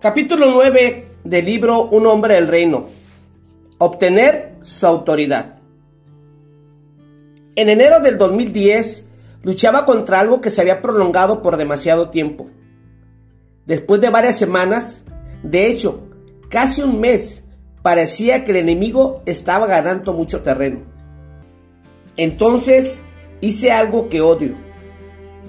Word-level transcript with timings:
Capítulo 0.00 0.52
9 0.52 1.06
del 1.24 1.44
libro 1.44 1.86
Un 1.86 2.06
hombre 2.06 2.34
del 2.34 2.46
reino. 2.46 2.86
Obtener 3.78 4.54
su 4.60 4.86
autoridad. 4.86 5.58
En 7.56 7.68
enero 7.68 7.98
del 7.98 8.16
2010 8.16 9.08
luchaba 9.42 9.84
contra 9.84 10.20
algo 10.20 10.40
que 10.40 10.50
se 10.50 10.60
había 10.60 10.80
prolongado 10.82 11.42
por 11.42 11.56
demasiado 11.56 12.10
tiempo. 12.10 12.46
Después 13.66 14.00
de 14.00 14.10
varias 14.10 14.38
semanas, 14.38 15.02
de 15.42 15.66
hecho, 15.66 16.08
casi 16.48 16.82
un 16.82 17.00
mes, 17.00 17.46
parecía 17.82 18.44
que 18.44 18.52
el 18.52 18.58
enemigo 18.58 19.24
estaba 19.26 19.66
ganando 19.66 20.12
mucho 20.12 20.42
terreno. 20.42 20.78
Entonces 22.16 23.02
hice 23.40 23.72
algo 23.72 24.08
que 24.08 24.20
odio. 24.20 24.54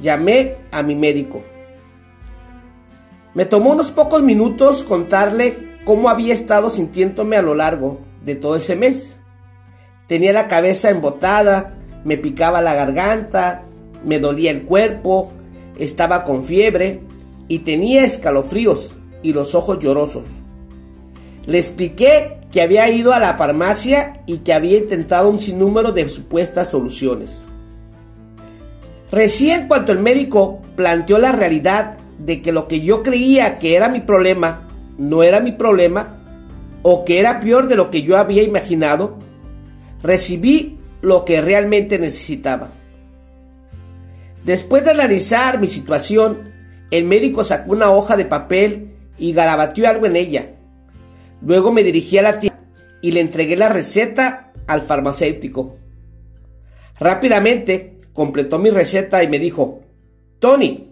Llamé 0.02 0.56
a 0.72 0.82
mi 0.82 0.96
médico. 0.96 1.44
Me 3.40 3.46
tomó 3.46 3.72
unos 3.72 3.94
pocos 3.94 4.22
minutos 4.22 4.84
contarle 4.84 5.56
cómo 5.86 6.10
había 6.10 6.34
estado 6.34 6.70
sintiéndome 6.70 7.38
a 7.38 7.42
lo 7.42 7.56
largo 7.56 8.02
de 8.26 8.36
todo 8.36 8.58
ese 8.58 8.76
mes. 8.76 9.22
Tenía 10.10 10.34
la 10.34 10.50
cabeza 10.50 10.90
embotada, 10.90 11.74
me 12.04 12.18
picaba 12.18 12.62
la 12.62 12.74
garganta, 12.74 13.64
me 14.04 14.20
dolía 14.20 14.52
el 14.52 14.64
cuerpo, 14.64 15.32
estaba 15.78 16.26
con 16.26 16.44
fiebre 16.44 17.00
y 17.48 17.60
tenía 17.60 18.04
escalofríos 18.04 18.98
y 19.24 19.32
los 19.32 19.56
ojos 19.56 19.80
llorosos. 19.80 20.26
Le 21.46 21.60
expliqué 21.60 22.42
que 22.52 22.62
había 22.62 22.90
ido 22.90 23.14
a 23.14 23.20
la 23.20 23.38
farmacia 23.38 24.22
y 24.26 24.40
que 24.40 24.52
había 24.52 24.80
intentado 24.80 25.30
un 25.30 25.40
sinnúmero 25.40 25.94
de 25.94 26.10
supuestas 26.10 26.72
soluciones. 26.72 27.46
Recién 29.14 29.70
cuando 29.70 29.94
el 29.94 30.00
médico 30.00 30.60
planteó 30.76 31.20
la 31.20 31.32
realidad 31.32 31.99
de 32.20 32.42
que 32.42 32.52
lo 32.52 32.68
que 32.68 32.82
yo 32.82 33.02
creía 33.02 33.60
que 33.60 33.76
era 33.76 33.90
mi 33.90 34.02
problema 34.02 34.68
no 34.98 35.24
era 35.24 35.40
mi 35.40 35.54
problema 35.54 36.18
o 36.82 37.06
que 37.06 37.20
era 37.20 37.40
peor 37.40 37.68
de 37.68 37.76
lo 37.76 37.90
que 37.90 38.04
yo 38.04 38.18
había 38.18 38.44
imaginado, 38.44 39.18
recibí 40.04 40.80
lo 41.02 41.26
que 41.26 41.42
realmente 41.42 42.00
necesitaba. 42.00 42.72
Después 44.46 44.84
de 44.84 44.92
analizar 44.92 45.60
mi 45.60 45.68
situación, 45.68 46.50
el 46.92 47.06
médico 47.06 47.44
sacó 47.44 47.72
una 47.74 47.92
hoja 47.92 48.18
de 48.18 48.26
papel 48.26 48.96
y 49.18 49.34
garabateó 49.34 49.88
algo 49.88 50.06
en 50.06 50.16
ella. 50.16 50.56
Luego 51.42 51.72
me 51.72 51.84
dirigí 51.84 52.18
a 52.18 52.24
la 52.24 52.40
tienda 52.40 52.60
y 53.02 53.12
le 53.12 53.22
entregué 53.22 53.56
la 53.56 53.70
receta 53.70 54.52
al 54.68 54.82
farmacéutico. 54.82 55.78
Rápidamente 57.00 58.00
completó 58.14 58.60
mi 58.60 58.70
receta 58.70 59.24
y 59.24 59.28
me 59.28 59.40
dijo, 59.40 59.82
Tony, 60.40 60.89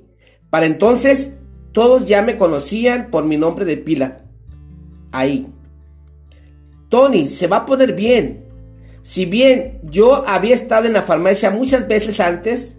para 0.49 0.65
entonces, 0.65 1.37
todos 1.71 2.07
ya 2.07 2.21
me 2.21 2.37
conocían 2.37 3.09
por 3.11 3.25
mi 3.25 3.37
nombre 3.37 3.65
de 3.65 3.77
pila. 3.77 4.17
Ahí. 5.11 5.47
Tony, 6.89 7.27
se 7.27 7.47
va 7.47 7.57
a 7.57 7.65
poner 7.65 7.93
bien. 7.93 8.45
Si 9.01 9.25
bien 9.25 9.79
yo 9.83 10.27
había 10.27 10.55
estado 10.55 10.87
en 10.87 10.93
la 10.93 11.01
farmacia 11.01 11.51
muchas 11.51 11.87
veces 11.87 12.19
antes, 12.19 12.77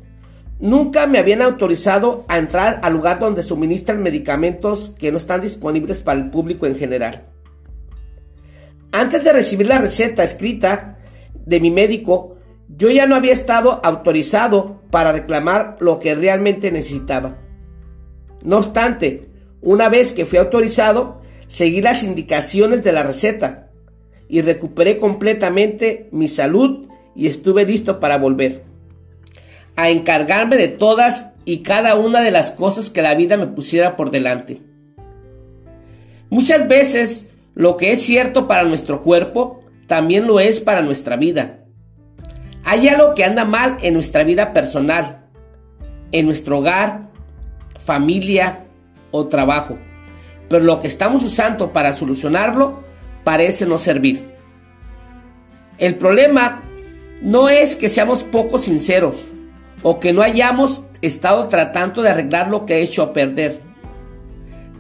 nunca 0.59 1.07
me 1.07 1.19
habían 1.19 1.43
autorizado 1.43 2.25
a 2.29 2.39
entrar 2.39 2.81
al 2.83 2.93
lugar 2.93 3.19
donde 3.19 3.43
suministran 3.43 4.03
medicamentos 4.03 4.95
que 4.99 5.13
no 5.13 5.19
están 5.19 5.41
disponibles 5.41 6.03
para 6.03 6.21
el 6.21 6.31
público 6.31 6.67
en 6.67 6.77
general. 6.77 7.27
Antes 8.93 9.23
de 9.23 9.33
recibir 9.33 9.69
la 9.69 9.79
receta 9.79 10.25
escrita 10.25 10.99
de 11.47 11.61
mi 11.61 11.71
médico, 11.71 12.37
yo 12.69 12.91
ya 12.91 13.07
no 13.07 13.15
había 13.15 13.33
estado 13.33 13.81
autorizado 13.85 14.83
para 14.91 15.13
reclamar 15.13 15.77
lo 15.81 15.99
que 15.99 16.15
realmente 16.15 16.73
necesitaba. 16.73 17.39
No 18.45 18.59
obstante, 18.59 19.29
una 19.61 19.89
vez 19.89 20.13
que 20.13 20.27
fui 20.27 20.39
autorizado, 20.39 21.21
seguí 21.47 21.81
las 21.81 22.03
indicaciones 22.03 22.85
de 22.85 22.93
la 22.93 23.03
receta 23.03 23.71
y 24.29 24.43
recuperé 24.43 24.99
completamente 24.99 26.09
mi 26.13 26.29
salud 26.29 26.87
y 27.15 27.27
estuve 27.27 27.65
listo 27.65 27.99
para 28.01 28.19
volver 28.19 28.69
a 29.79 29.91
encargarme 29.91 30.57
de 30.57 30.67
todas 30.67 31.35
y 31.45 31.59
cada 31.59 31.95
una 31.95 32.21
de 32.21 32.33
las 32.33 32.51
cosas 32.51 32.91
que 32.91 33.01
la 33.01 33.15
vida 33.15 33.37
me 33.37 33.47
pusiera 33.47 33.95
por 33.95 34.11
delante. 34.11 34.61
Muchas 36.31 36.67
veces 36.67 37.29
lo 37.55 37.77
que 37.77 37.93
es 37.93 38.03
cierto 38.03 38.49
para 38.49 38.65
nuestro 38.65 39.01
cuerpo 39.01 39.61
también 39.87 40.27
lo 40.27 40.41
es 40.41 40.59
para 40.59 40.83
nuestra 40.83 41.17
vida. 41.17 41.61
Hay 42.65 42.89
algo 42.89 43.15
que 43.15 43.25
anda 43.25 43.45
mal 43.45 43.79
en 43.81 43.95
nuestra 43.95 44.25
vida 44.25 44.53
personal, 44.53 45.29
en 46.11 46.27
nuestro 46.27 46.59
hogar, 46.59 47.08
familia 47.89 48.67
o 49.13 49.29
trabajo. 49.29 49.79
Pero 50.51 50.63
lo 50.63 50.79
que 50.79 50.89
estamos 50.89 51.25
usando 51.25 51.73
para 51.73 51.95
solucionarlo 51.95 52.85
parece 53.25 53.65
no 53.65 53.79
servir. 53.79 54.21
El 55.79 55.95
problema 55.95 56.63
no 57.23 57.49
es 57.49 57.77
que 57.77 57.89
seamos 57.89 58.25
poco 58.25 58.59
sinceros 58.59 59.33
o 59.83 60.01
que 60.01 60.13
no 60.13 60.21
hayamos 60.21 60.83
estado 61.01 61.49
tratando 61.49 62.03
de 62.03 62.11
arreglar 62.11 62.51
lo 62.51 62.67
que 62.67 62.75
he 62.75 62.83
hecho 62.83 63.03
a 63.03 63.15
perder. 63.15 63.59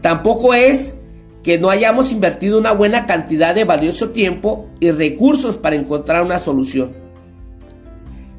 Tampoco 0.02 0.52
es 0.52 0.96
que 1.42 1.58
no 1.58 1.70
hayamos 1.70 2.12
invertido 2.12 2.58
una 2.58 2.72
buena 2.72 3.06
cantidad 3.06 3.54
de 3.54 3.64
valioso 3.64 4.10
tiempo 4.10 4.68
y 4.80 4.90
recursos 4.90 5.56
para 5.56 5.76
encontrar 5.76 6.22
una 6.22 6.38
solución. 6.38 6.92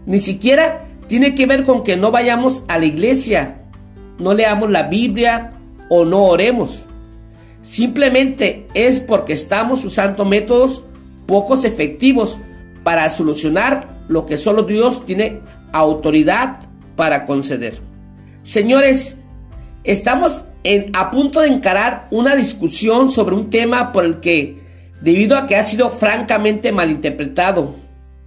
Ni 0.06 0.20
siquiera 0.20 0.86
tiene 1.08 1.34
que 1.34 1.48
ver 1.48 1.64
con 1.64 1.84
que 1.84 1.98
no 1.98 2.12
vayamos 2.12 2.66
a 2.68 2.78
la 2.78 2.86
iglesia 2.86 3.60
no 4.20 4.34
leamos 4.34 4.70
la 4.70 4.84
Biblia 4.84 5.54
o 5.90 6.06
no 6.06 6.26
oremos. 6.26 6.86
Simplemente 7.62 8.68
es 8.74 9.00
porque 9.00 9.34
estamos 9.34 9.84
usando 9.84 10.26
métodos 10.26 10.86
pocos 11.26 11.66
efectivos 11.66 12.40
para 12.84 13.10
solucionar 13.10 14.00
lo 14.08 14.26
que 14.26 14.38
solo 14.38 14.64
Dios 14.64 15.06
tiene 15.06 15.42
autoridad 15.72 16.60
para 16.96 17.26
conceder. 17.26 17.80
Señores, 18.44 19.18
estamos 19.84 20.46
a 20.94 21.12
punto 21.12 21.42
de 21.42 21.48
encarar 21.48 22.08
una 22.12 22.36
discusión 22.36 23.10
sobre 23.10 23.36
un 23.36 23.50
tema 23.50 23.92
por 23.92 24.06
el 24.06 24.20
que, 24.20 24.62
debido 25.02 25.38
a 25.38 25.48
que 25.48 25.56
ha 25.56 25.64
sido 25.64 25.90
francamente 25.90 26.72
malinterpretado 26.72 27.76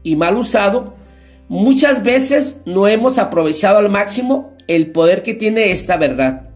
y 0.02 0.16
mal 0.16 0.36
usado, 0.36 0.94
muchas 1.48 2.02
veces 2.02 2.60
no 2.64 2.88
hemos 2.88 3.18
aprovechado 3.18 3.78
al 3.78 3.88
máximo 3.88 4.51
el 4.68 4.92
poder 4.92 5.22
que 5.22 5.34
tiene 5.34 5.72
esta 5.72 5.96
verdad. 5.96 6.50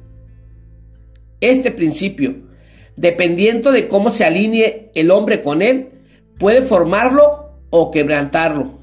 Este 1.41 1.71
principio, 1.71 2.37
dependiendo 2.97 3.72
de 3.72 3.89
cómo 3.89 4.11
se 4.11 4.25
alinee 4.25 4.91
el 4.94 5.11
hombre 5.11 5.43
con 5.43 5.62
él, 5.62 5.91
puede 6.39 6.62
formarlo 6.62 7.53
o 7.71 7.91
quebrantarlo. 7.91 8.78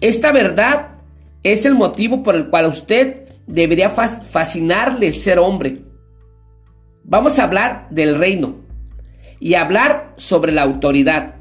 Esta 0.00 0.32
verdad 0.32 0.98
es 1.42 1.66
el 1.66 1.74
motivo 1.74 2.22
por 2.22 2.34
el 2.34 2.48
cual 2.48 2.66
usted 2.66 3.26
debería 3.46 3.90
fascinarle 3.90 5.12
ser 5.12 5.38
hombre. 5.38 5.78
Vamos 7.04 7.38
a 7.38 7.44
hablar 7.44 7.88
del 7.90 8.16
reino 8.16 8.56
y 9.38 9.54
hablar 9.54 10.12
sobre 10.16 10.52
la 10.52 10.62
autoridad. 10.62 11.36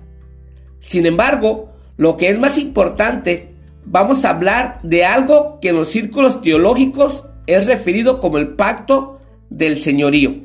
Sin 0.80 1.06
embargo, 1.06 1.74
lo 1.98 2.16
que 2.18 2.30
es 2.30 2.40
más 2.40 2.58
importante 2.58 3.49
vamos 3.89 4.23
a 4.23 4.29
hablar 4.29 4.79
de 4.83 5.03
algo 5.03 5.59
que 5.59 5.69
en 5.69 5.75
los 5.75 5.89
círculos 5.89 6.41
teológicos 6.41 7.27
es 7.47 7.66
referido 7.67 8.19
como 8.19 8.38
el 8.38 8.50
pacto 8.50 9.19
del 9.50 9.81
señorío. 9.81 10.35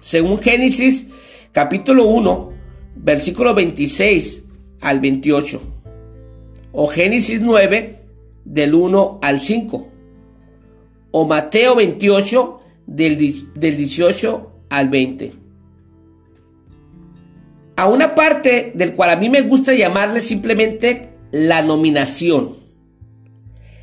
Según 0.00 0.38
Génesis 0.38 1.08
capítulo 1.52 2.06
1, 2.06 2.52
versículo 2.96 3.54
26 3.54 4.44
al 4.80 5.00
28. 5.00 5.60
O 6.72 6.86
Génesis 6.86 7.40
9, 7.40 7.96
del 8.44 8.74
1 8.74 9.18
al 9.20 9.40
5. 9.40 9.88
O 11.10 11.26
Mateo 11.26 11.74
28, 11.74 12.60
del, 12.86 13.34
del 13.54 13.76
18 13.76 14.52
al 14.70 14.88
20. 14.88 15.32
A 17.74 17.88
una 17.88 18.14
parte 18.14 18.72
del 18.74 18.92
cual 18.92 19.10
a 19.10 19.16
mí 19.16 19.28
me 19.28 19.42
gusta 19.42 19.74
llamarle 19.74 20.20
simplemente 20.20 21.17
la 21.30 21.62
nominación. 21.62 22.54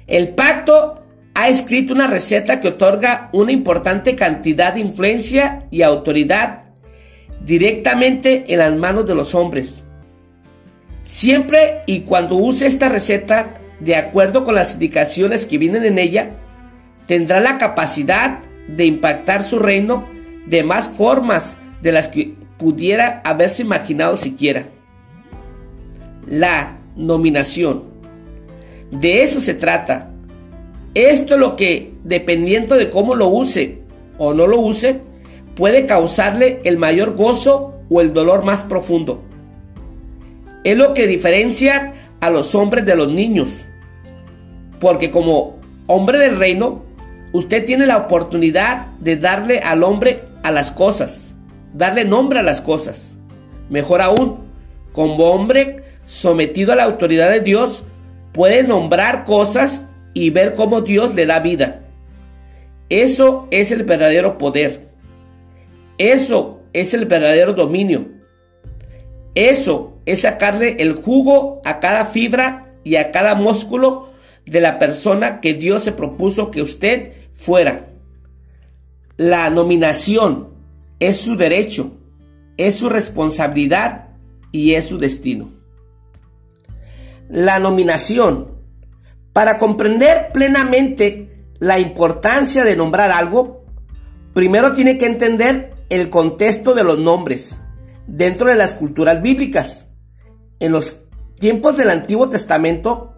El 0.08 0.30
pacto 0.30 1.04
ha 1.34 1.50
escrito 1.50 1.94
una 1.94 2.08
receta 2.08 2.60
que 2.60 2.70
otorga 2.70 3.30
una 3.34 3.52
importante 3.52 4.16
cantidad 4.16 4.74
de 4.74 4.80
influencia 4.80 5.62
y 5.72 5.82
autoridad 5.82 6.64
directamente 7.44 8.46
en 8.48 8.60
las 8.60 8.76
manos 8.76 9.06
de 9.06 9.16
los 9.16 9.36
hombres. 9.36 9.84
Siempre 11.04 11.82
y 11.86 12.02
cuando 12.02 12.36
use 12.36 12.68
esta 12.68 12.90
receta 12.90 13.60
de 13.80 13.96
acuerdo 13.96 14.46
con 14.46 14.56
las 14.56 14.74
indicaciones 14.74 15.46
que 15.46 15.58
vienen 15.58 15.86
en 15.86 16.00
ella, 16.00 16.36
tendrá 17.06 17.40
la 17.40 17.58
capacidad 17.58 18.40
de 18.68 18.86
impactar 18.86 19.44
su 19.44 19.60
reino 19.60 20.08
de 20.48 20.64
más 20.64 20.90
formas 20.90 21.58
de 21.82 21.92
las 21.92 22.08
que 22.08 22.36
pudiera 22.58 23.22
haberse 23.26 23.62
imaginado 23.62 24.18
siquiera. 24.18 24.66
La 26.26 26.78
nominación. 26.96 27.84
De 28.92 29.24
eso 29.24 29.42
se 29.42 29.54
trata. 29.54 30.12
Esto 30.94 31.34
es 31.34 31.40
lo 31.40 31.56
que, 31.56 31.94
dependiendo 32.04 32.76
de 32.76 32.90
cómo 32.90 33.16
lo 33.16 33.28
use 33.28 33.80
o 34.18 34.34
no 34.34 34.48
lo 34.48 34.60
use, 34.60 35.02
puede 35.56 35.86
causarle 35.86 36.62
el 36.64 36.78
mayor 36.78 37.16
gozo 37.16 37.74
o 37.90 38.02
el 38.02 38.14
dolor 38.14 38.44
más 38.44 38.64
profundo. 38.64 39.24
Es 40.64 40.78
lo 40.78 40.94
que 40.94 41.08
diferencia 41.08 41.94
a 42.22 42.30
los 42.30 42.56
hombres 42.56 42.86
de 42.86 42.96
los 42.96 43.12
niños. 43.12 43.66
Porque 44.80 45.12
como 45.12 45.60
hombre 45.88 46.18
del 46.18 46.38
reino, 46.38 46.84
usted 47.34 47.66
tiene 47.66 47.86
la 47.86 47.98
oportunidad 47.98 48.88
de 49.00 49.18
darle 49.18 49.60
al 49.60 49.84
hombre 49.84 50.24
a 50.44 50.52
las 50.52 50.72
cosas, 50.72 51.36
darle 51.74 52.06
nombre 52.06 52.40
a 52.40 52.44
las 52.44 52.62
cosas. 52.62 53.18
Mejor 53.70 54.02
aún, 54.02 54.40
como 54.94 55.26
hombre 55.26 55.84
sometido 56.06 56.74
a 56.74 56.76
la 56.76 56.84
autoridad 56.84 57.30
de 57.30 57.42
Dios, 57.42 57.86
puede 58.32 58.64
nombrar 58.64 59.26
cosas 59.26 59.90
y 60.14 60.30
ver 60.30 60.54
cómo 60.54 60.82
Dios 60.82 61.16
le 61.16 61.26
da 61.26 61.40
vida. 61.40 61.82
Eso 62.90 63.48
es 63.52 63.72
el 63.72 63.84
verdadero 63.84 64.38
poder. 64.38 64.88
Eso 65.98 66.62
es 66.74 66.94
el 66.94 67.06
verdadero 67.06 67.54
dominio. 67.54 68.08
Eso 69.34 69.98
es 70.06 70.22
sacarle 70.22 70.78
el 70.80 70.94
jugo 70.94 71.62
a 71.66 71.80
cada 71.80 72.06
fibra 72.06 72.70
y 72.84 72.96
a 72.96 73.12
cada 73.12 73.36
músculo 73.36 74.10
de 74.46 74.62
la 74.62 74.78
persona 74.78 75.42
que 75.42 75.54
Dios 75.54 75.84
se 75.84 75.92
propuso 75.92 76.52
que 76.52 76.62
usted 76.62 77.14
fuera. 77.34 77.88
La 79.18 79.50
nominación 79.50 80.50
es 81.00 81.18
su 81.18 81.36
derecho, 81.36 81.98
es 82.58 82.76
su 82.76 82.90
responsabilidad 82.90 84.10
y 84.52 84.74
es 84.74 84.88
su 84.88 84.98
destino. 84.98 85.55
La 87.30 87.60
nominación. 87.60 88.56
Para 89.34 89.58
comprender 89.58 90.32
plenamente 90.34 91.50
la 91.60 91.80
importancia 91.80 92.64
de 92.64 92.76
nombrar 92.76 93.12
algo, 93.12 93.66
primero 94.34 94.74
tiene 94.74 94.98
que 94.98 95.06
entender 95.06 95.74
el 95.90 96.10
contexto 96.10 96.74
de 96.74 96.84
los 96.84 97.00
nombres 97.00 97.62
dentro 98.08 98.50
de 98.50 98.56
las 98.56 98.74
culturas 98.74 99.22
bíblicas. 99.22 99.88
En 100.60 100.72
los 100.72 101.02
tiempos 101.40 101.78
del 101.78 101.90
Antiguo 101.90 102.30
Testamento, 102.30 103.16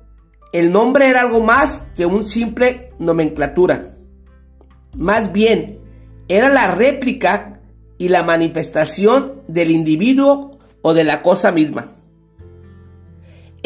el 0.54 0.72
nombre 0.72 1.08
era 1.08 1.22
algo 1.22 1.42
más 1.42 1.88
que 1.96 2.06
un 2.06 2.24
simple 2.24 2.94
nomenclatura. 3.00 3.96
Más 4.94 5.32
bien, 5.32 5.80
era 6.28 6.50
la 6.50 6.74
réplica 6.74 7.62
y 7.98 8.10
la 8.10 8.24
manifestación 8.24 9.44
del 9.48 9.72
individuo 9.72 10.58
o 10.82 10.94
de 10.94 11.04
la 11.04 11.22
cosa 11.22 11.52
misma. 11.52 11.92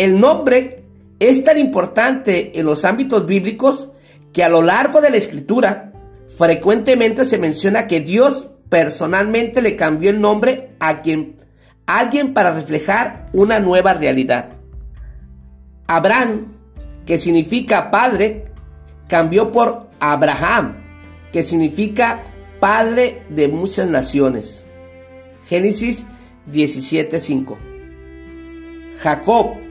El 0.02 0.20
nombre 0.20 0.84
es 1.20 1.44
tan 1.44 1.60
importante 1.60 2.60
en 2.60 2.66
los 2.66 2.86
ámbitos 2.86 3.28
bíblicos 3.28 3.90
que 4.34 4.44
a 4.44 4.50
lo 4.50 4.64
largo 4.64 5.00
de 5.00 5.12
la 5.12 5.18
escritura 5.18 5.94
frecuentemente 6.40 7.24
se 7.24 7.38
menciona 7.38 7.86
que 7.86 8.00
Dios 8.00 8.50
personalmente 8.68 9.62
le 9.62 9.76
cambió 9.76 10.10
el 10.10 10.20
nombre 10.20 10.72
a 10.80 10.98
quien 11.04 11.36
alguien 11.86 12.34
para 12.34 12.52
reflejar 12.52 13.28
una 13.34 13.60
nueva 13.60 13.94
realidad. 13.94 14.54
Abraham, 15.86 16.48
que 17.06 17.20
significa 17.20 17.92
padre, 17.92 18.46
cambió 19.08 19.52
por 19.52 19.88
Abraham, 20.00 20.82
que 21.32 21.44
significa 21.44 22.24
padre 22.60 23.22
de 23.30 23.50
muchas 23.50 23.88
naciones. 23.88 24.66
Génesis 25.46 26.08
17:5. 26.52 27.56
Jacob, 28.98 29.62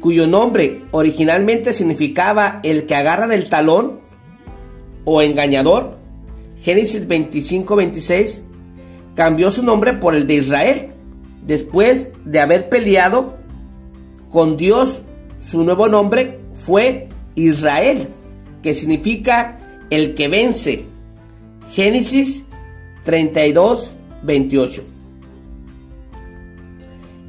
cuyo 0.00 0.26
nombre 0.26 0.76
originalmente 0.90 1.72
significaba 1.72 2.60
el 2.62 2.86
que 2.86 2.94
agarra 2.94 3.26
del 3.26 3.48
talón 3.48 4.00
o 5.04 5.22
engañador, 5.22 5.98
Génesis 6.60 7.06
25, 7.06 7.76
26, 7.76 8.44
cambió 9.14 9.50
su 9.50 9.64
nombre 9.64 9.94
por 9.94 10.14
el 10.14 10.26
de 10.26 10.34
Israel. 10.34 10.88
Después 11.44 12.10
de 12.24 12.40
haber 12.40 12.68
peleado 12.68 13.38
con 14.30 14.56
Dios, 14.56 15.02
su 15.40 15.64
nuevo 15.64 15.88
nombre 15.88 16.40
fue 16.54 17.08
Israel, 17.34 18.08
que 18.62 18.74
significa 18.74 19.58
el 19.90 20.14
que 20.14 20.28
vence. 20.28 20.84
Génesis 21.72 22.44
32, 23.04 23.92
28. 24.22 24.82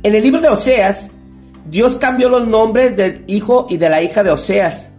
En 0.04 0.16
el 0.16 0.24
libro 0.24 0.42
de 0.42 0.50
Oseas, 0.50 1.12
Dios 1.70 1.98
cambió 1.98 2.30
los 2.30 2.48
nombres 2.48 2.98
del 2.98 3.24
hijo 3.28 3.68
y 3.70 3.78
de 3.78 3.90
la 3.90 4.02
hija 4.02 4.24
de 4.24 4.32
Oseas 4.32 4.92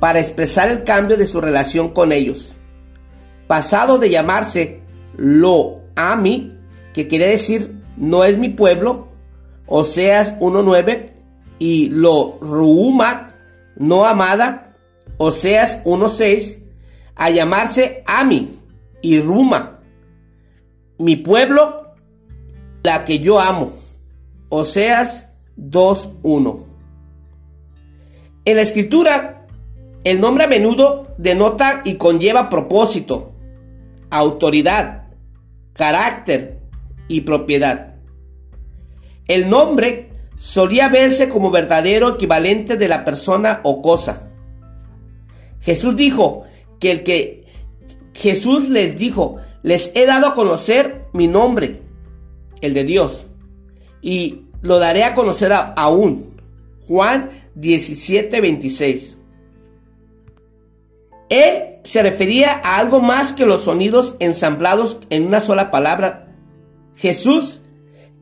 para 0.00 0.18
expresar 0.18 0.68
el 0.68 0.82
cambio 0.82 1.16
de 1.16 1.26
su 1.26 1.40
relación 1.40 1.90
con 1.90 2.10
ellos. 2.10 2.52
Pasado 3.46 3.98
de 3.98 4.10
llamarse 4.10 4.82
Lo 5.16 5.82
Ami, 5.94 6.58
que 6.92 7.06
quiere 7.06 7.30
decir 7.30 7.76
no 7.96 8.24
es 8.24 8.38
mi 8.38 8.48
pueblo, 8.48 9.08
Oseas 9.66 10.38
1.9, 10.40 11.10
y 11.58 11.88
Lo 11.90 12.38
Ruuma, 12.40 13.32
no 13.76 14.04
amada, 14.04 14.74
Oseas 15.18 15.84
1.6, 15.84 16.58
a 17.14 17.30
llamarse 17.30 18.02
Ami 18.06 18.50
y 19.00 19.20
Ruma, 19.20 19.80
mi 20.98 21.16
pueblo, 21.16 21.94
la 22.82 23.04
que 23.04 23.20
yo 23.20 23.38
amo, 23.38 23.72
Oseas 24.48 25.25
2.1. 25.56 26.64
En 28.44 28.56
la 28.56 28.62
escritura, 28.62 29.46
el 30.04 30.20
nombre 30.20 30.44
a 30.44 30.48
menudo 30.48 31.14
denota 31.18 31.82
y 31.84 31.94
conlleva 31.94 32.48
propósito, 32.48 33.34
autoridad, 34.10 35.08
carácter 35.72 36.60
y 37.08 37.22
propiedad. 37.22 37.96
El 39.26 39.48
nombre 39.50 40.10
solía 40.36 40.88
verse 40.88 41.28
como 41.28 41.50
verdadero 41.50 42.10
equivalente 42.10 42.76
de 42.76 42.88
la 42.88 43.04
persona 43.04 43.60
o 43.64 43.82
cosa. 43.82 44.30
Jesús 45.60 45.96
dijo 45.96 46.44
que 46.78 46.92
el 46.92 47.02
que 47.02 47.46
Jesús 48.14 48.68
les 48.68 48.96
dijo, 48.96 49.36
les 49.62 49.92
he 49.96 50.06
dado 50.06 50.28
a 50.28 50.34
conocer 50.34 51.06
mi 51.12 51.26
nombre, 51.26 51.82
el 52.60 52.72
de 52.72 52.84
Dios, 52.84 53.26
y 54.00 54.45
lo 54.66 54.78
daré 54.78 55.04
a 55.04 55.14
conocer 55.14 55.52
aún. 55.52 56.36
Juan 56.86 57.30
17, 57.54 58.40
26. 58.40 59.18
Él 61.28 61.78
se 61.82 62.02
refería 62.02 62.60
a 62.62 62.78
algo 62.78 63.00
más 63.00 63.32
que 63.32 63.46
los 63.46 63.62
sonidos 63.62 64.16
ensamblados 64.20 65.00
en 65.10 65.26
una 65.26 65.40
sola 65.40 65.70
palabra. 65.70 66.28
Jesús, 66.96 67.62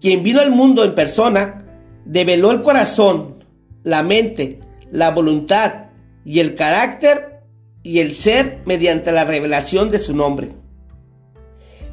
quien 0.00 0.22
vino 0.22 0.40
al 0.40 0.50
mundo 0.50 0.84
en 0.84 0.94
persona, 0.94 1.66
develó 2.04 2.50
el 2.50 2.62
corazón, 2.62 3.36
la 3.82 4.02
mente, 4.02 4.60
la 4.90 5.10
voluntad 5.10 5.86
y 6.24 6.40
el 6.40 6.54
carácter 6.54 7.42
y 7.82 8.00
el 8.00 8.14
ser 8.14 8.62
mediante 8.64 9.12
la 9.12 9.24
revelación 9.24 9.90
de 9.90 9.98
su 9.98 10.16
nombre. 10.16 10.50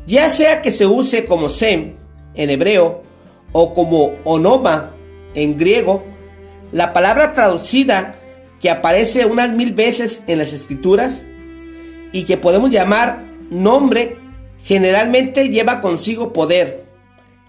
Ya 0.07 0.29
sea 0.29 0.61
que 0.61 0.71
se 0.71 0.87
use 0.87 1.25
como 1.25 1.49
Sem 1.49 1.93
en 2.33 2.49
hebreo 2.49 3.03
o 3.51 3.73
como 3.73 4.13
Onoma 4.23 4.95
en 5.33 5.57
griego, 5.57 6.03
la 6.71 6.93
palabra 6.93 7.33
traducida 7.33 8.13
que 8.59 8.69
aparece 8.69 9.25
unas 9.25 9.51
mil 9.53 9.73
veces 9.73 10.23
en 10.27 10.37
las 10.37 10.53
escrituras 10.53 11.27
y 12.11 12.23
que 12.23 12.37
podemos 12.37 12.69
llamar 12.69 13.23
nombre, 13.49 14.17
generalmente 14.63 15.49
lleva 15.49 15.81
consigo 15.81 16.31
poder, 16.31 16.85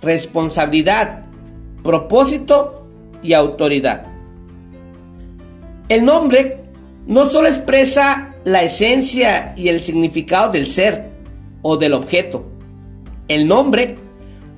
responsabilidad, 0.01 1.25
propósito 1.83 2.87
y 3.23 3.35
autoridad. 3.35 4.07
El 5.89 6.05
nombre 6.05 6.65
no 7.07 7.25
solo 7.25 7.49
expresa 7.49 8.35
la 8.45 8.63
esencia 8.63 9.55
y 9.57 9.69
el 9.69 9.81
significado 9.81 10.53
del 10.53 10.67
ser 10.67 11.11
o 11.63 11.77
del 11.77 11.93
objeto. 11.93 12.47
El 13.29 13.47
nombre, 13.47 13.99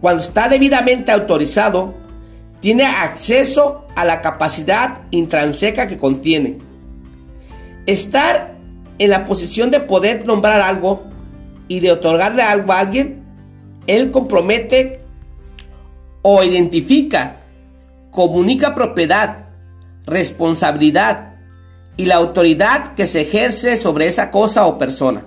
cuando 0.04 0.22
está 0.22 0.50
debidamente 0.50 1.10
autorizado, 1.12 1.94
tiene 2.60 2.84
acceso 2.84 3.86
a 3.96 4.04
la 4.04 4.20
capacidad 4.20 4.98
intrínseca 5.10 5.86
que 5.86 5.96
contiene. 5.96 6.58
Estar 7.86 8.54
en 8.98 9.08
la 9.08 9.24
posición 9.24 9.70
de 9.70 9.80
poder 9.80 10.26
nombrar 10.26 10.60
algo 10.60 11.06
y 11.68 11.80
de 11.80 11.90
otorgarle 11.90 12.42
algo 12.42 12.74
a 12.74 12.80
alguien, 12.80 13.24
él 13.86 14.10
compromete 14.10 15.00
o 16.20 16.42
identifica, 16.42 17.40
comunica 18.10 18.74
propiedad, 18.74 19.46
responsabilidad 20.04 21.32
y 21.96 22.04
la 22.04 22.16
autoridad 22.16 22.92
que 22.94 23.06
se 23.06 23.22
ejerce 23.22 23.78
sobre 23.78 24.08
esa 24.08 24.30
cosa 24.30 24.66
o 24.66 24.76
persona. 24.76 25.24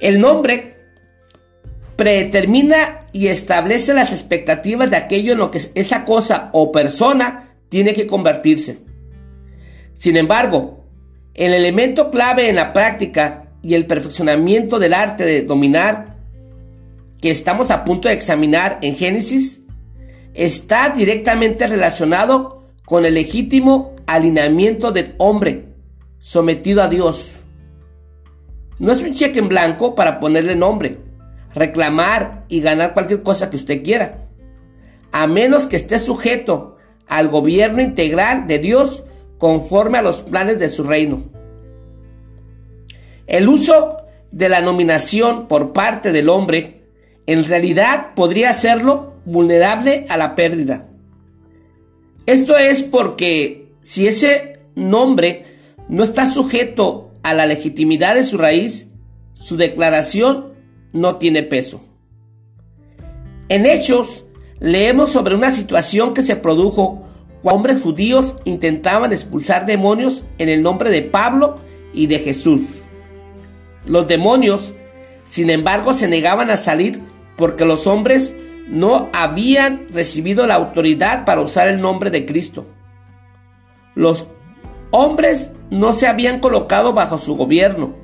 El 0.00 0.20
nombre 0.20 0.71
predetermina 2.02 2.98
y 3.12 3.28
establece 3.28 3.94
las 3.94 4.10
expectativas 4.10 4.90
de 4.90 4.96
aquello 4.96 5.34
en 5.34 5.38
lo 5.38 5.52
que 5.52 5.60
esa 5.76 6.04
cosa 6.04 6.50
o 6.52 6.72
persona 6.72 7.50
tiene 7.68 7.92
que 7.92 8.08
convertirse. 8.08 8.80
Sin 9.94 10.16
embargo, 10.16 10.84
el 11.34 11.54
elemento 11.54 12.10
clave 12.10 12.48
en 12.48 12.56
la 12.56 12.72
práctica 12.72 13.52
y 13.62 13.74
el 13.74 13.86
perfeccionamiento 13.86 14.80
del 14.80 14.94
arte 14.94 15.24
de 15.24 15.42
dominar 15.42 16.16
que 17.20 17.30
estamos 17.30 17.70
a 17.70 17.84
punto 17.84 18.08
de 18.08 18.14
examinar 18.14 18.80
en 18.82 18.96
Génesis 18.96 19.60
está 20.34 20.88
directamente 20.88 21.68
relacionado 21.68 22.64
con 22.84 23.04
el 23.04 23.14
legítimo 23.14 23.94
alineamiento 24.06 24.90
del 24.90 25.14
hombre 25.18 25.66
sometido 26.18 26.82
a 26.82 26.88
Dios. 26.88 27.42
No 28.80 28.90
es 28.90 28.98
un 29.04 29.12
cheque 29.12 29.38
en 29.38 29.46
blanco 29.46 29.94
para 29.94 30.18
ponerle 30.18 30.56
nombre, 30.56 30.98
reclamar 31.54 32.44
y 32.48 32.60
ganar 32.60 32.94
cualquier 32.94 33.22
cosa 33.22 33.50
que 33.50 33.56
usted 33.56 33.82
quiera, 33.82 34.26
a 35.12 35.26
menos 35.26 35.66
que 35.66 35.76
esté 35.76 35.98
sujeto 35.98 36.76
al 37.06 37.28
gobierno 37.28 37.82
integral 37.82 38.46
de 38.46 38.58
Dios 38.58 39.04
conforme 39.38 39.98
a 39.98 40.02
los 40.02 40.20
planes 40.20 40.58
de 40.58 40.68
su 40.68 40.84
reino. 40.84 41.22
El 43.26 43.48
uso 43.48 43.98
de 44.30 44.48
la 44.48 44.60
nominación 44.60 45.46
por 45.46 45.72
parte 45.72 46.12
del 46.12 46.28
hombre 46.28 46.84
en 47.26 47.44
realidad 47.44 48.14
podría 48.14 48.50
hacerlo 48.50 49.14
vulnerable 49.24 50.04
a 50.08 50.16
la 50.16 50.34
pérdida. 50.34 50.88
Esto 52.26 52.56
es 52.56 52.82
porque 52.82 53.72
si 53.80 54.06
ese 54.06 54.60
nombre 54.74 55.44
no 55.88 56.02
está 56.04 56.30
sujeto 56.30 57.12
a 57.22 57.34
la 57.34 57.46
legitimidad 57.46 58.14
de 58.14 58.24
su 58.24 58.38
raíz, 58.38 58.92
su 59.34 59.56
declaración 59.56 60.51
no 60.92 61.16
tiene 61.16 61.42
peso. 61.42 61.82
En 63.48 63.66
Hechos 63.66 64.26
leemos 64.60 65.12
sobre 65.12 65.34
una 65.34 65.50
situación 65.50 66.14
que 66.14 66.22
se 66.22 66.36
produjo 66.36 67.02
cuando 67.42 67.56
hombres 67.56 67.82
judíos 67.82 68.36
intentaban 68.44 69.12
expulsar 69.12 69.66
demonios 69.66 70.24
en 70.38 70.48
el 70.48 70.62
nombre 70.62 70.90
de 70.90 71.02
Pablo 71.02 71.56
y 71.92 72.06
de 72.06 72.20
Jesús. 72.20 72.82
Los 73.84 74.06
demonios, 74.06 74.74
sin 75.24 75.50
embargo, 75.50 75.92
se 75.92 76.06
negaban 76.06 76.50
a 76.50 76.56
salir 76.56 77.02
porque 77.36 77.64
los 77.64 77.88
hombres 77.88 78.36
no 78.68 79.08
habían 79.12 79.86
recibido 79.90 80.46
la 80.46 80.54
autoridad 80.54 81.24
para 81.24 81.40
usar 81.40 81.68
el 81.68 81.80
nombre 81.80 82.10
de 82.10 82.24
Cristo. 82.24 82.64
Los 83.96 84.28
hombres 84.92 85.54
no 85.70 85.92
se 85.92 86.06
habían 86.06 86.38
colocado 86.38 86.92
bajo 86.92 87.18
su 87.18 87.36
gobierno. 87.36 87.94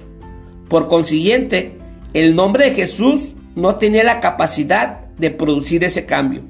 Por 0.68 0.88
consiguiente, 0.88 1.77
el 2.18 2.34
nombre 2.34 2.64
de 2.64 2.75
Jesús 2.75 3.37
no 3.54 3.76
tenía 3.76 4.02
la 4.02 4.20
capacidad 4.20 5.06
de 5.18 5.30
producir 5.30 5.84
ese 5.84 6.04
cambio. 6.04 6.42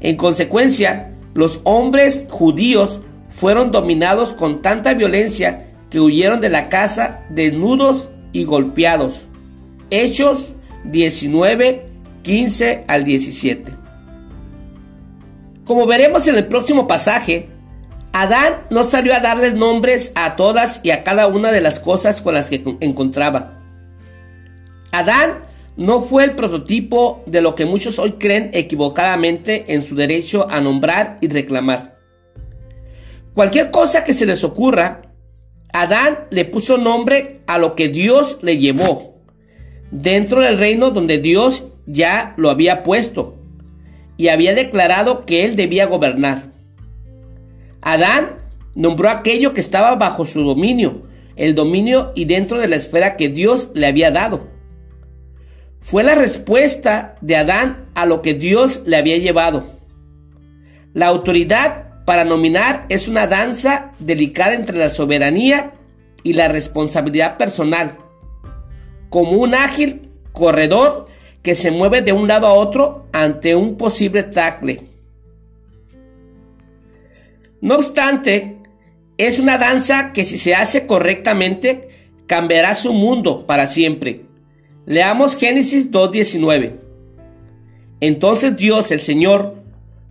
En 0.00 0.16
consecuencia, 0.16 1.12
los 1.34 1.60
hombres 1.64 2.26
judíos 2.30 3.00
fueron 3.28 3.72
dominados 3.72 4.34
con 4.34 4.62
tanta 4.62 4.94
violencia 4.94 5.66
que 5.90 5.98
huyeron 6.00 6.40
de 6.40 6.48
la 6.48 6.68
casa 6.68 7.24
desnudos 7.30 8.10
y 8.32 8.44
golpeados. 8.44 9.26
Hechos 9.90 10.54
19, 10.84 11.86
15 12.22 12.84
al 12.86 13.04
17. 13.04 13.72
Como 15.64 15.86
veremos 15.86 16.26
en 16.28 16.36
el 16.36 16.46
próximo 16.46 16.86
pasaje, 16.86 17.48
Adán 18.12 18.64
no 18.70 18.84
salió 18.84 19.14
a 19.14 19.20
darles 19.20 19.54
nombres 19.54 20.12
a 20.14 20.36
todas 20.36 20.80
y 20.82 20.90
a 20.90 21.02
cada 21.02 21.26
una 21.26 21.50
de 21.50 21.60
las 21.60 21.80
cosas 21.80 22.22
con 22.22 22.34
las 22.34 22.48
que 22.48 22.62
encontraba. 22.80 23.61
Adán 24.92 25.42
no 25.76 26.02
fue 26.02 26.24
el 26.24 26.32
prototipo 26.32 27.22
de 27.26 27.40
lo 27.40 27.54
que 27.54 27.64
muchos 27.64 27.98
hoy 27.98 28.12
creen 28.12 28.50
equivocadamente 28.52 29.64
en 29.68 29.82
su 29.82 29.96
derecho 29.96 30.46
a 30.50 30.60
nombrar 30.60 31.16
y 31.22 31.28
reclamar. 31.28 31.94
Cualquier 33.32 33.70
cosa 33.70 34.04
que 34.04 34.12
se 34.12 34.26
les 34.26 34.44
ocurra, 34.44 35.14
Adán 35.72 36.26
le 36.30 36.44
puso 36.44 36.76
nombre 36.76 37.40
a 37.46 37.56
lo 37.56 37.74
que 37.74 37.88
Dios 37.88 38.40
le 38.42 38.58
llevó, 38.58 39.16
dentro 39.90 40.42
del 40.42 40.58
reino 40.58 40.90
donde 40.90 41.18
Dios 41.18 41.68
ya 41.86 42.34
lo 42.36 42.50
había 42.50 42.82
puesto 42.82 43.38
y 44.18 44.28
había 44.28 44.54
declarado 44.54 45.24
que 45.24 45.46
él 45.46 45.56
debía 45.56 45.86
gobernar. 45.86 46.52
Adán 47.80 48.36
nombró 48.74 49.08
aquello 49.08 49.54
que 49.54 49.62
estaba 49.62 49.94
bajo 49.96 50.26
su 50.26 50.42
dominio, 50.42 51.04
el 51.36 51.54
dominio 51.54 52.12
y 52.14 52.26
dentro 52.26 52.60
de 52.60 52.68
la 52.68 52.76
esfera 52.76 53.16
que 53.16 53.30
Dios 53.30 53.70
le 53.74 53.86
había 53.86 54.10
dado. 54.10 54.51
Fue 55.82 56.04
la 56.04 56.14
respuesta 56.14 57.16
de 57.20 57.36
Adán 57.36 57.88
a 57.96 58.06
lo 58.06 58.22
que 58.22 58.34
Dios 58.34 58.84
le 58.86 58.96
había 58.96 59.18
llevado. 59.18 59.66
La 60.94 61.08
autoridad 61.08 62.04
para 62.04 62.24
nominar 62.24 62.86
es 62.88 63.08
una 63.08 63.26
danza 63.26 63.90
delicada 63.98 64.54
entre 64.54 64.78
la 64.78 64.88
soberanía 64.88 65.72
y 66.22 66.34
la 66.34 66.46
responsabilidad 66.46 67.36
personal. 67.36 67.98
Como 69.10 69.32
un 69.32 69.54
ágil 69.54 70.08
corredor 70.32 71.06
que 71.42 71.56
se 71.56 71.72
mueve 71.72 72.00
de 72.00 72.12
un 72.12 72.28
lado 72.28 72.46
a 72.46 72.54
otro 72.54 73.08
ante 73.12 73.56
un 73.56 73.76
posible 73.76 74.22
tackle. 74.22 74.82
No 77.60 77.74
obstante, 77.74 78.56
es 79.18 79.40
una 79.40 79.58
danza 79.58 80.12
que 80.12 80.24
si 80.24 80.38
se 80.38 80.54
hace 80.54 80.86
correctamente 80.86 81.88
cambiará 82.28 82.76
su 82.76 82.92
mundo 82.92 83.48
para 83.48 83.66
siempre. 83.66 84.31
Leamos 84.86 85.36
Génesis 85.36 85.92
2.19. 85.92 86.72
Entonces 88.00 88.56
Dios, 88.56 88.90
el 88.90 89.00
Señor, 89.00 89.62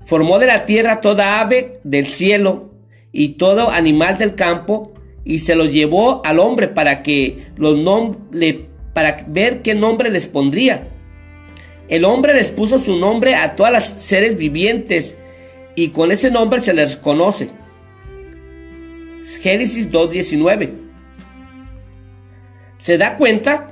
formó 0.06 0.40
de 0.40 0.48
la 0.48 0.66
tierra 0.66 1.02
toda 1.02 1.42
ave 1.42 1.80
del 1.84 2.08
cielo 2.08 2.72
y 3.12 3.34
todo 3.34 3.70
animal 3.70 4.18
del 4.18 4.36
campo 4.36 4.94
y 5.26 5.40
se 5.40 5.56
los 5.56 5.74
llevó 5.74 6.22
al 6.26 6.40
hombre 6.40 6.68
para 6.70 7.04
que 7.04 7.48
los 7.58 7.78
nombre, 7.78 8.70
para 8.94 9.26
ver 9.28 9.62
qué 9.62 9.76
nombre 9.76 10.10
les 10.10 10.26
pondría. 10.26 10.88
El 11.90 12.06
hombre 12.06 12.34
les 12.34 12.50
puso 12.50 12.80
su 12.80 12.98
nombre 12.98 13.36
a 13.36 13.58
todas 13.58 13.74
las 13.74 13.86
seres 13.86 14.38
vivientes 14.38 15.18
y 15.76 15.90
con 15.90 16.12
ese 16.12 16.32
nombre 16.32 16.62
se 16.62 16.74
les 16.74 16.96
conoce. 16.96 17.50
Génesis 19.42 19.92
2.19. 19.92 20.70
¿Se 22.78 22.98
da 22.98 23.18
cuenta? 23.18 23.71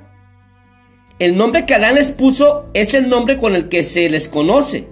El 1.19 1.35
nombre 1.35 1.65
que 1.65 1.75
Adán 1.75 1.95
les 1.95 2.11
puso 2.11 2.69
es 2.73 2.93
el 2.93 3.09
nombre 3.09 3.38
con 3.38 3.53
el 3.53 3.67
que 3.67 3.83
se 3.83 4.09
les 4.09 4.29
conoce. 4.29 4.88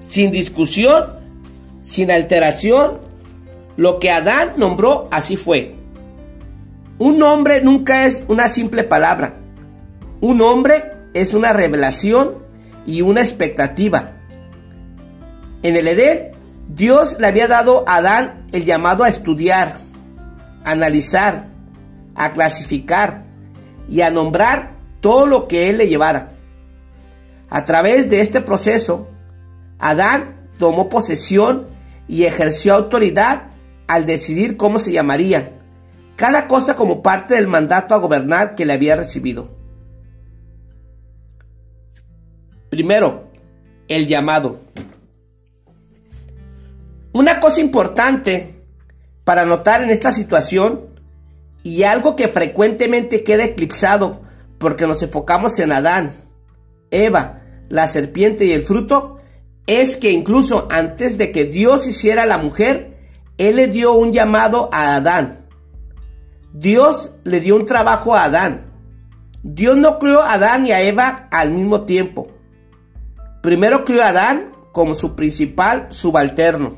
Sin 0.00 0.30
discusión, 0.30 1.06
sin 1.82 2.10
alteración, 2.10 2.98
lo 3.78 3.98
que 3.98 4.10
Adán 4.10 4.52
nombró 4.58 5.08
así 5.10 5.38
fue. 5.38 5.74
Un 6.98 7.18
nombre 7.18 7.62
nunca 7.62 8.04
es 8.04 8.24
una 8.28 8.50
simple 8.50 8.84
palabra. 8.84 9.36
Un 10.20 10.38
nombre 10.38 10.92
es 11.14 11.32
una 11.32 11.54
revelación 11.54 12.34
y 12.86 13.00
una 13.00 13.22
expectativa. 13.22 14.12
En 15.62 15.74
el 15.76 15.88
Edén, 15.88 16.32
Dios 16.68 17.16
le 17.18 17.28
había 17.28 17.48
dado 17.48 17.84
a 17.88 17.96
Adán 17.96 18.44
el 18.52 18.66
llamado 18.66 19.04
a 19.04 19.08
estudiar, 19.08 19.78
analizar, 20.64 21.46
a 22.14 22.30
clasificar 22.32 23.24
y 23.88 24.02
a 24.02 24.10
nombrar 24.10 24.73
todo 25.04 25.26
lo 25.26 25.48
que 25.48 25.68
él 25.68 25.76
le 25.76 25.86
llevara. 25.86 26.32
A 27.50 27.64
través 27.64 28.08
de 28.08 28.22
este 28.22 28.40
proceso, 28.40 29.06
Adán 29.78 30.48
tomó 30.58 30.88
posesión 30.88 31.66
y 32.08 32.24
ejerció 32.24 32.72
autoridad 32.72 33.50
al 33.86 34.06
decidir 34.06 34.56
cómo 34.56 34.78
se 34.78 34.92
llamaría 34.92 35.58
cada 36.16 36.48
cosa 36.48 36.74
como 36.74 37.02
parte 37.02 37.34
del 37.34 37.48
mandato 37.48 37.94
a 37.94 37.98
gobernar 37.98 38.54
que 38.54 38.64
le 38.64 38.72
había 38.72 38.96
recibido. 38.96 39.50
Primero, 42.70 43.24
el 43.88 44.08
llamado. 44.08 44.58
Una 47.12 47.40
cosa 47.40 47.60
importante 47.60 48.54
para 49.22 49.44
notar 49.44 49.82
en 49.82 49.90
esta 49.90 50.12
situación 50.12 50.86
y 51.62 51.82
algo 51.82 52.16
que 52.16 52.26
frecuentemente 52.26 53.22
queda 53.22 53.44
eclipsado 53.44 54.23
porque 54.64 54.86
nos 54.86 55.02
enfocamos 55.02 55.58
en 55.58 55.72
Adán, 55.72 56.10
Eva, 56.90 57.42
la 57.68 57.86
serpiente 57.86 58.46
y 58.46 58.52
el 58.52 58.62
fruto, 58.62 59.18
es 59.66 59.98
que 59.98 60.10
incluso 60.10 60.66
antes 60.70 61.18
de 61.18 61.32
que 61.32 61.44
Dios 61.44 61.86
hiciera 61.86 62.24
la 62.24 62.38
mujer, 62.38 62.96
Él 63.36 63.56
le 63.56 63.66
dio 63.66 63.92
un 63.92 64.10
llamado 64.10 64.70
a 64.72 64.94
Adán. 64.96 65.44
Dios 66.54 67.16
le 67.24 67.40
dio 67.40 67.56
un 67.56 67.66
trabajo 67.66 68.14
a 68.14 68.24
Adán. 68.24 68.72
Dios 69.42 69.76
no 69.76 69.98
creó 69.98 70.22
a 70.22 70.32
Adán 70.32 70.66
y 70.66 70.72
a 70.72 70.80
Eva 70.80 71.28
al 71.30 71.50
mismo 71.50 71.82
tiempo. 71.82 72.28
Primero 73.42 73.84
crió 73.84 74.02
a 74.02 74.08
Adán 74.08 74.54
como 74.72 74.94
su 74.94 75.14
principal 75.14 75.88
subalterno. 75.90 76.74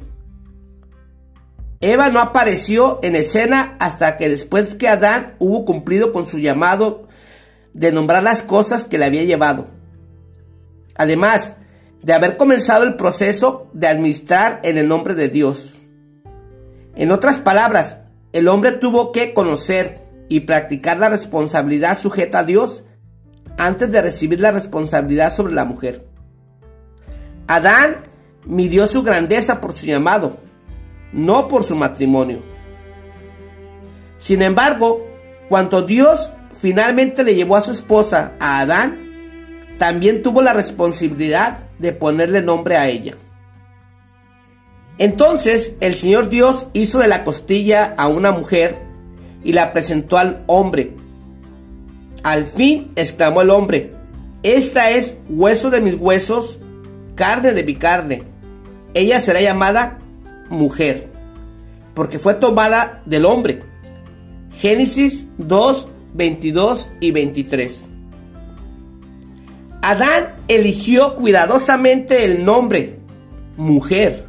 Eva 1.80 2.10
no 2.10 2.18
apareció 2.18 2.98
en 3.04 3.14
escena 3.14 3.76
hasta 3.78 4.16
que 4.16 4.28
después 4.28 4.74
que 4.74 4.88
Adán 4.88 5.36
hubo 5.38 5.64
cumplido 5.64 6.12
con 6.12 6.26
su 6.26 6.38
llamado 6.38 7.05
de 7.76 7.92
nombrar 7.92 8.23
las 8.23 8.42
cosas 8.42 8.85
que 8.85 8.99
le 8.99 9.04
había 9.04 9.23
llevado. 9.23 9.66
Además 10.97 11.56
de 12.02 12.12
haber 12.12 12.37
comenzado 12.37 12.85
el 12.85 12.97
proceso 12.97 13.66
de 13.73 13.87
administrar 13.87 14.61
en 14.64 14.78
el 14.78 14.88
nombre 14.88 15.14
de 15.14 15.28
Dios. 15.28 15.83
En 16.95 17.12
otras 17.12 17.38
palabras, 17.38 18.00
el 18.33 18.49
hombre 18.49 18.73
tuvo 18.73 19.12
que 19.12 19.35
conocer, 19.35 20.06
y 20.28 20.40
practicar 20.40 20.99
la 20.99 21.09
responsabilidad 21.09 21.99
sujeta 21.99 22.40
a 22.40 22.45
Dios 22.45 22.85
antes 23.59 23.90
de 23.90 24.02
recibir 24.02 24.40
la 24.40 24.50
responsabilidad 24.50 25.33
sobre 25.33 25.54
la 25.54 25.64
mujer. 25.64 26.06
Adán 27.47 27.97
midió 28.45 28.87
su 28.87 29.02
grandeza 29.02 29.61
por 29.61 29.73
su 29.73 29.87
llamado, 29.87 30.38
no 31.12 31.49
por 31.49 31.62
su 31.62 31.76
matrimonio. 31.76 32.40
Sin 34.16 34.42
embargo, 34.42 35.06
cuando 35.49 35.83
Dios 35.83 36.33
finalmente 36.58 37.25
le 37.25 37.34
llevó 37.34 37.56
a 37.56 37.60
su 37.60 37.72
esposa, 37.72 38.32
a 38.40 38.60
Adán, 38.60 39.06
también 39.78 40.22
tuvo 40.22 40.42
la 40.42 40.52
responsabilidad 40.52 41.66
de 41.78 41.92
ponerle 41.92 42.42
nombre 42.42 42.76
a 42.76 42.88
ella. 42.88 43.14
Entonces 44.98 45.76
el 45.80 45.94
Señor 45.94 46.28
Dios 46.28 46.68
hizo 46.72 46.98
de 46.98 47.08
la 47.08 47.25
costilla 47.25 47.94
a 47.96 48.08
una 48.08 48.32
mujer 48.32 48.78
y 49.44 49.52
la 49.52 49.72
presentó 49.72 50.16
al 50.16 50.42
hombre. 50.46 50.96
Al 52.22 52.46
fin 52.46 52.90
exclamó 52.96 53.42
el 53.42 53.50
hombre, 53.50 53.92
esta 54.42 54.90
es 54.90 55.18
hueso 55.28 55.70
de 55.70 55.80
mis 55.80 55.94
huesos, 55.94 56.60
carne 57.14 57.52
de 57.52 57.62
mi 57.64 57.75
carne. 57.75 58.22
Ella 58.94 59.20
será 59.20 59.40
llamada 59.40 59.98
mujer, 60.48 61.06
porque 61.94 62.18
fue 62.18 62.34
tomada 62.34 63.02
del 63.06 63.26
hombre. 63.26 63.62
Génesis 64.58 65.28
2, 65.38 65.88
22 66.16 66.92
y 67.00 67.11
23. 67.11 67.90
Adán 69.82 70.35
eligió 70.49 71.14
cuidadosamente 71.14 72.25
el 72.25 72.44
nombre 72.44 72.99
mujer, 73.56 74.25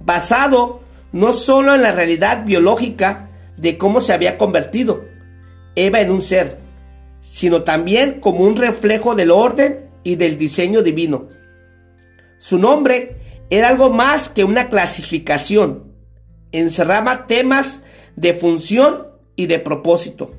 basado 0.00 0.82
no 1.12 1.32
solo 1.32 1.74
en 1.74 1.82
la 1.82 1.92
realidad 1.92 2.44
biológica 2.44 3.30
de 3.56 3.78
cómo 3.78 4.00
se 4.00 4.12
había 4.12 4.36
convertido 4.36 5.04
Eva 5.74 6.00
en 6.00 6.10
un 6.10 6.20
ser, 6.20 6.58
sino 7.20 7.62
también 7.62 8.20
como 8.20 8.40
un 8.44 8.56
reflejo 8.56 9.14
del 9.14 9.30
orden 9.30 9.88
y 10.02 10.16
del 10.16 10.36
diseño 10.36 10.82
divino. 10.82 11.28
Su 12.38 12.58
nombre 12.58 13.16
era 13.50 13.68
algo 13.68 13.90
más 13.90 14.28
que 14.28 14.44
una 14.44 14.68
clasificación, 14.68 15.94
encerraba 16.50 17.26
temas 17.26 17.84
de 18.16 18.34
función 18.34 19.06
y 19.36 19.46
de 19.46 19.60
propósito. 19.60 20.30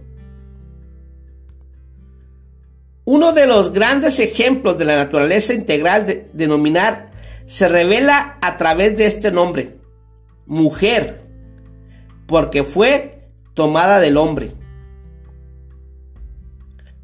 Uno 3.06 3.34
de 3.34 3.48
los 3.48 3.74
grandes 3.74 4.20
ejemplos 4.20 4.78
de 4.78 4.86
la 4.86 4.96
naturaleza 4.96 5.54
integral 5.54 6.06
de 6.06 6.30
denominar 6.34 7.12
se 7.46 7.68
revela 7.68 8.38
a 8.42 8.56
través 8.56 8.96
de 8.96 9.06
este 9.06 9.32
nombre, 9.32 9.78
mujer, 10.46 11.22
porque 12.28 12.64
fue 12.64 13.28
tomada 13.54 14.00
del 14.00 14.16
hombre. 14.16 14.52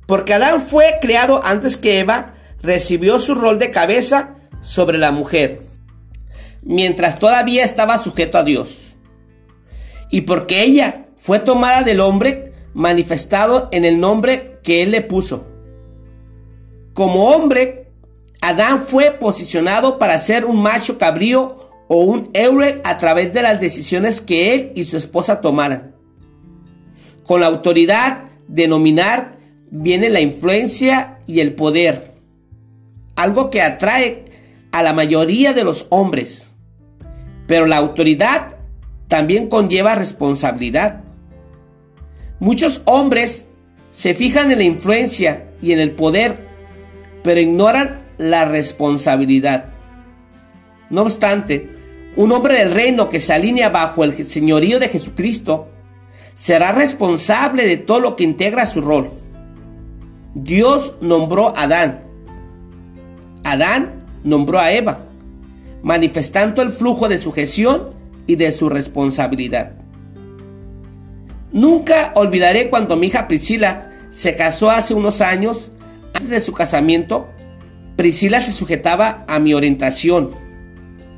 Porque 0.08 0.34
Adán 0.34 0.62
fue 0.62 1.00
creado 1.01 1.41
antes 1.44 1.75
que 1.75 2.00
Eva, 2.00 2.36
recibió 2.62 3.20
su 3.20 3.36
rol 3.36 3.60
de 3.60 3.70
cabeza 3.70 4.36
sobre 4.62 4.98
la 4.98 5.12
mujer, 5.12 5.62
mientras 6.62 7.20
todavía 7.20 7.63
estaba 7.63 7.98
sujeto 7.98 8.38
a 8.38 8.44
Dios. 8.44 8.98
Y 10.10 10.22
porque 10.22 10.63
ella 10.63 11.08
fue 11.18 11.39
tomada 11.39 11.84
del 11.84 12.00
hombre, 12.00 12.53
manifestado 12.74 13.68
en 13.72 13.84
el 13.84 14.00
nombre 14.00 14.60
que 14.63 14.82
él 14.82 14.91
le 14.91 15.01
puso. 15.01 15.58
Como 17.00 17.29
hombre, 17.29 17.94
Adán 18.41 18.84
fue 18.86 19.12
posicionado 19.12 20.00
para 20.00 20.20
ser 20.20 20.44
un 20.44 20.62
macho 20.62 20.98
cabrío 20.98 21.56
o 21.88 22.03
un 22.03 22.29
eure 22.34 22.82
a 22.84 22.98
través 22.98 23.32
de 23.32 23.41
las 23.41 23.62
decisiones 23.62 24.20
que 24.20 24.53
él 24.53 24.72
y 24.75 24.84
su 24.84 24.98
esposa 24.98 25.39
tomaran. 25.39 25.96
Con 27.24 27.39
la 27.39 27.48
autoridad 27.48 28.24
de 28.50 28.68
nominar 28.68 29.38
viene 29.72 30.09
la 30.09 30.20
influencia 30.20 31.20
y 31.25 31.40
el 31.40 31.53
poder, 31.53 32.12
algo 33.16 33.50
que 33.50 33.62
atrae 33.62 34.25
a 34.74 34.83
la 34.83 34.92
mayoría 34.92 35.53
de 35.53 35.64
los 35.64 35.88
hombres. 35.92 36.50
Pero 37.48 37.66
la 37.66 37.77
autoridad 37.77 38.57
también 39.07 39.48
conlleva 39.48 39.96
responsabilidad. 39.96 41.05
Muchos 42.42 42.81
hombres 42.83 43.46
se 43.90 44.14
fijan 44.14 44.51
en 44.51 44.57
la 44.57 44.66
influencia 44.66 45.46
y 45.62 45.72
en 45.72 45.79
el 45.79 45.92
poder 45.92 46.49
pero 47.24 47.40
ignoran 47.40 48.01
la 48.18 48.46
responsabilidad. 48.46 49.66
No 50.90 51.03
obstante, 51.03 51.70
un 52.16 52.32
hombre 52.32 52.55
del 52.55 52.72
reino 52.72 53.10
que 53.10 53.20
se 53.20 53.34
alinea 53.34 53.70
bajo 53.70 54.03
el 54.03 54.25
señorío 54.25 54.79
de 54.79 54.90
Jesucristo 54.90 55.70
será 56.34 56.72
responsable 56.72 57.66
de 57.66 57.77
todo 57.77 58.00
lo 58.00 58.16
que 58.16 58.24
integra 58.24 58.66
su 58.66 58.82
rol. 58.82 59.10
Dios 60.34 60.96
nombró 61.01 61.55
a 61.55 61.64
Adán. 61.64 62.03
Adán 63.44 64.05
nombró 64.24 64.60
a 64.60 64.72
Eva, 64.72 65.05
manifestando 65.82 66.62
el 66.62 66.72
flujo 66.72 67.10
de 67.10 67.18
su 67.18 67.32
gestión 67.32 67.92
y 68.27 68.36
de 68.36 68.51
su 68.51 68.70
responsabilidad. 68.70 69.72
Nunca 71.51 72.12
olvidaré 72.16 72.70
cuando 72.70 72.96
mi 72.96 73.08
hija 73.08 73.27
Priscila 73.27 73.92
se 74.12 74.36
casó 74.36 74.70
hace 74.70 74.94
unos 74.94 75.22
años 75.22 75.72
antes 76.13 76.29
de 76.29 76.39
su 76.39 76.53
casamiento, 76.53 77.27
Priscila 77.95 78.39
se 78.39 78.51
sujetaba 78.51 79.25
a 79.27 79.39
mi 79.39 79.53
orientación, 79.53 80.31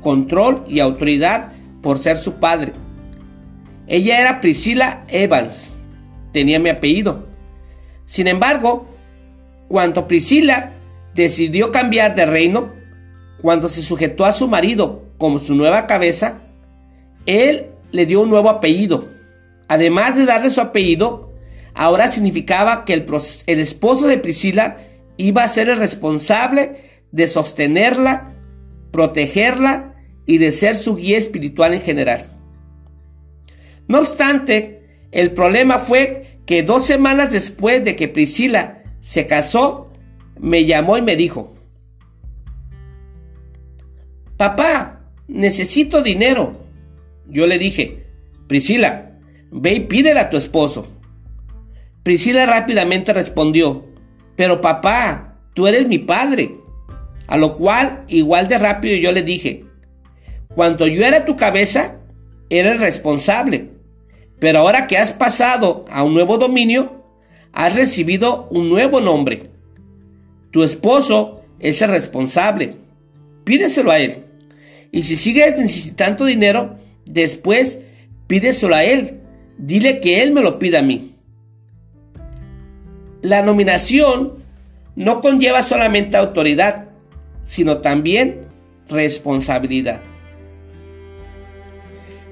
control 0.00 0.64
y 0.68 0.80
autoridad 0.80 1.52
por 1.80 1.98
ser 1.98 2.16
su 2.16 2.34
padre. 2.34 2.72
Ella 3.86 4.20
era 4.20 4.40
Priscila 4.40 5.04
Evans, 5.08 5.78
tenía 6.32 6.58
mi 6.58 6.70
apellido. 6.70 7.26
Sin 8.04 8.26
embargo, 8.26 8.88
cuando 9.68 10.08
Priscila 10.08 10.72
decidió 11.14 11.72
cambiar 11.72 12.14
de 12.14 12.26
reino, 12.26 12.72
cuando 13.40 13.68
se 13.68 13.82
sujetó 13.82 14.24
a 14.24 14.32
su 14.32 14.48
marido 14.48 15.04
como 15.18 15.38
su 15.38 15.54
nueva 15.54 15.86
cabeza, 15.86 16.40
él 17.26 17.66
le 17.90 18.06
dio 18.06 18.22
un 18.22 18.30
nuevo 18.30 18.48
apellido. 18.48 19.08
Además 19.68 20.16
de 20.16 20.26
darle 20.26 20.50
su 20.50 20.60
apellido, 20.60 21.31
ahora 21.74 22.08
significaba 22.08 22.84
que 22.84 22.94
el, 22.94 23.60
esposo 23.60 24.06
de 24.06 24.18
Priscila 24.18 24.78
iba 25.16 25.42
a 25.42 25.48
ser 25.48 25.68
el 25.68 25.78
responsable 25.78 26.72
de 27.10 27.26
sostenerla, 27.26 28.34
protegerla 28.90 29.94
y 30.26 30.38
de 30.38 30.50
ser 30.50 30.76
su 30.76 30.96
guía 30.96 31.18
espiritual 31.18 31.74
en 31.74 31.80
general. 31.80 32.26
No 33.88 33.98
obstante, 33.98 35.06
el 35.10 35.32
problema 35.32 35.78
fue 35.78 36.38
que 36.46 36.62
dos 36.62 36.86
semanas 36.86 37.32
después 37.32 37.84
de 37.84 37.96
que 37.96 38.08
Priscila 38.08 38.82
se 39.00 39.26
casó, 39.26 39.90
me 40.38 40.64
llamó 40.64 40.96
y 40.96 41.02
me 41.02 41.16
dijo, 41.16 41.54
Papá, 44.36 45.00
necesito 45.28 46.02
dinero. 46.02 46.66
Yo 47.28 47.46
le 47.46 47.58
dije, 47.58 48.06
Priscila, 48.48 49.18
ve 49.50 49.74
y 49.74 49.80
pídele 49.80 50.20
a 50.20 50.30
tu 50.30 50.36
esposo. 50.36 51.01
Priscila 52.02 52.46
rápidamente 52.46 53.12
respondió, 53.12 53.86
pero 54.36 54.60
papá, 54.60 55.38
tú 55.54 55.66
eres 55.66 55.86
mi 55.86 55.98
padre. 55.98 56.58
A 57.28 57.36
lo 57.36 57.54
cual, 57.54 58.04
igual 58.08 58.48
de 58.48 58.58
rápido 58.58 58.96
yo 58.96 59.12
le 59.12 59.22
dije, 59.22 59.64
cuando 60.48 60.86
yo 60.86 61.04
era 61.04 61.24
tu 61.24 61.36
cabeza, 61.36 61.98
eres 62.50 62.80
responsable. 62.80 63.70
Pero 64.38 64.58
ahora 64.58 64.86
que 64.86 64.98
has 64.98 65.12
pasado 65.12 65.84
a 65.90 66.02
un 66.02 66.14
nuevo 66.14 66.36
dominio, 66.36 67.04
has 67.52 67.76
recibido 67.76 68.48
un 68.50 68.68
nuevo 68.68 69.00
nombre. 69.00 69.44
Tu 70.50 70.62
esposo 70.62 71.42
es 71.60 71.80
el 71.80 71.90
responsable. 71.90 72.74
Pídeselo 73.44 73.90
a 73.90 73.98
él. 73.98 74.16
Y 74.90 75.04
si 75.04 75.16
sigues 75.16 75.56
necesitando 75.56 76.24
dinero, 76.24 76.76
después 77.06 77.80
pídeselo 78.26 78.74
a 78.74 78.84
él. 78.84 79.20
Dile 79.56 80.00
que 80.00 80.22
él 80.22 80.32
me 80.32 80.42
lo 80.42 80.58
pida 80.58 80.80
a 80.80 80.82
mí. 80.82 81.11
La 83.22 83.42
nominación 83.42 84.32
no 84.96 85.20
conlleva 85.20 85.62
solamente 85.62 86.16
autoridad, 86.16 86.88
sino 87.42 87.78
también 87.78 88.48
responsabilidad. 88.88 90.02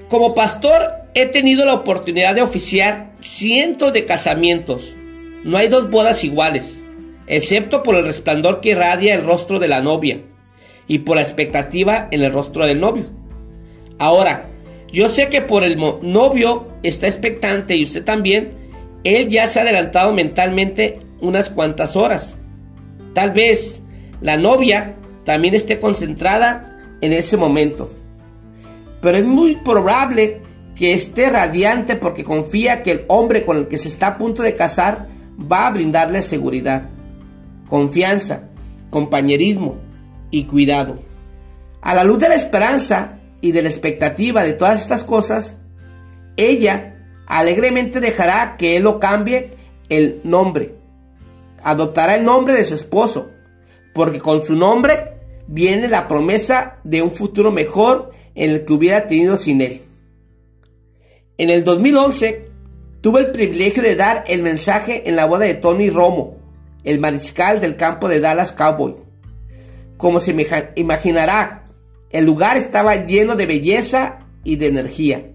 Como 0.09 0.35
pastor 0.35 0.91
he 1.13 1.25
tenido 1.27 1.65
la 1.65 1.73
oportunidad 1.73 2.35
de 2.35 2.41
oficiar 2.41 3.13
cientos 3.19 3.93
de 3.93 4.05
casamientos. 4.05 4.95
No 5.43 5.57
hay 5.57 5.69
dos 5.69 5.89
bodas 5.89 6.23
iguales, 6.23 6.83
excepto 7.27 7.83
por 7.83 7.95
el 7.95 8.05
resplandor 8.05 8.61
que 8.61 8.71
irradia 8.71 9.15
el 9.15 9.23
rostro 9.23 9.59
de 9.59 9.69
la 9.69 9.81
novia 9.81 10.21
y 10.87 10.99
por 10.99 11.15
la 11.15 11.21
expectativa 11.21 12.09
en 12.11 12.21
el 12.21 12.33
rostro 12.33 12.67
del 12.67 12.81
novio. 12.81 13.05
Ahora, 13.97 14.49
yo 14.91 15.07
sé 15.07 15.29
que 15.29 15.41
por 15.41 15.63
el 15.63 15.77
novio 15.77 16.67
está 16.83 17.07
expectante 17.07 17.75
y 17.77 17.83
usted 17.83 18.03
también, 18.03 18.60
él 19.03 19.29
ya 19.29 19.47
se 19.47 19.59
ha 19.59 19.63
adelantado 19.63 20.13
mentalmente 20.13 20.99
unas 21.21 21.49
cuantas 21.49 21.95
horas. 21.95 22.35
Tal 23.13 23.31
vez 23.31 23.83
la 24.21 24.37
novia 24.37 24.95
también 25.25 25.53
esté 25.53 25.79
concentrada 25.79 26.79
en 27.01 27.13
ese 27.13 27.37
momento. 27.37 27.89
Pero 29.01 29.17
es 29.17 29.25
muy 29.25 29.55
probable 29.57 30.41
que 30.75 30.93
esté 30.93 31.29
radiante 31.29 31.95
porque 31.95 32.23
confía 32.23 32.81
que 32.81 32.91
el 32.91 33.05
hombre 33.07 33.45
con 33.45 33.57
el 33.57 33.67
que 33.67 33.77
se 33.77 33.87
está 33.87 34.07
a 34.07 34.17
punto 34.17 34.43
de 34.43 34.53
casar 34.53 35.07
va 35.51 35.67
a 35.67 35.71
brindarle 35.71 36.21
seguridad, 36.21 36.89
confianza, 37.67 38.49
compañerismo 38.89 39.77
y 40.29 40.45
cuidado. 40.45 40.99
A 41.81 41.95
la 41.95 42.03
luz 42.03 42.19
de 42.19 42.29
la 42.29 42.35
esperanza 42.35 43.19
y 43.41 43.51
de 43.51 43.63
la 43.63 43.69
expectativa 43.69 44.43
de 44.43 44.53
todas 44.53 44.79
estas 44.79 45.03
cosas, 45.03 45.57
ella 46.37 46.90
alegremente 47.31 48.01
dejará 48.01 48.57
que 48.57 48.75
él 48.75 48.83
lo 48.83 48.99
cambie 48.99 49.51
el 49.87 50.19
nombre. 50.25 50.75
Adoptará 51.63 52.15
el 52.15 52.25
nombre 52.25 52.53
de 52.53 52.65
su 52.65 52.75
esposo, 52.75 53.31
porque 53.93 54.19
con 54.19 54.43
su 54.43 54.55
nombre 54.55 55.13
viene 55.47 55.87
la 55.87 56.09
promesa 56.09 56.77
de 56.83 57.01
un 57.01 57.09
futuro 57.09 57.51
mejor 57.51 58.11
en 58.35 58.51
el 58.51 58.65
que 58.65 58.73
hubiera 58.73 59.07
tenido 59.07 59.37
sin 59.37 59.61
él. 59.61 59.81
En 61.37 61.49
el 61.49 61.63
2011 61.63 62.49
tuve 62.99 63.21
el 63.21 63.31
privilegio 63.31 63.81
de 63.81 63.95
dar 63.95 64.25
el 64.27 64.43
mensaje 64.43 65.07
en 65.07 65.15
la 65.15 65.25
boda 65.25 65.45
de 65.45 65.53
Tony 65.53 65.89
Romo, 65.89 66.37
el 66.83 66.99
mariscal 66.99 67.61
del 67.61 67.77
campo 67.77 68.09
de 68.09 68.19
Dallas 68.19 68.51
Cowboy. 68.51 68.95
Como 69.95 70.19
se 70.19 70.35
imaginará, 70.75 71.69
el 72.09 72.25
lugar 72.25 72.57
estaba 72.57 73.05
lleno 73.05 73.35
de 73.35 73.45
belleza 73.45 74.19
y 74.43 74.57
de 74.57 74.67
energía. 74.67 75.30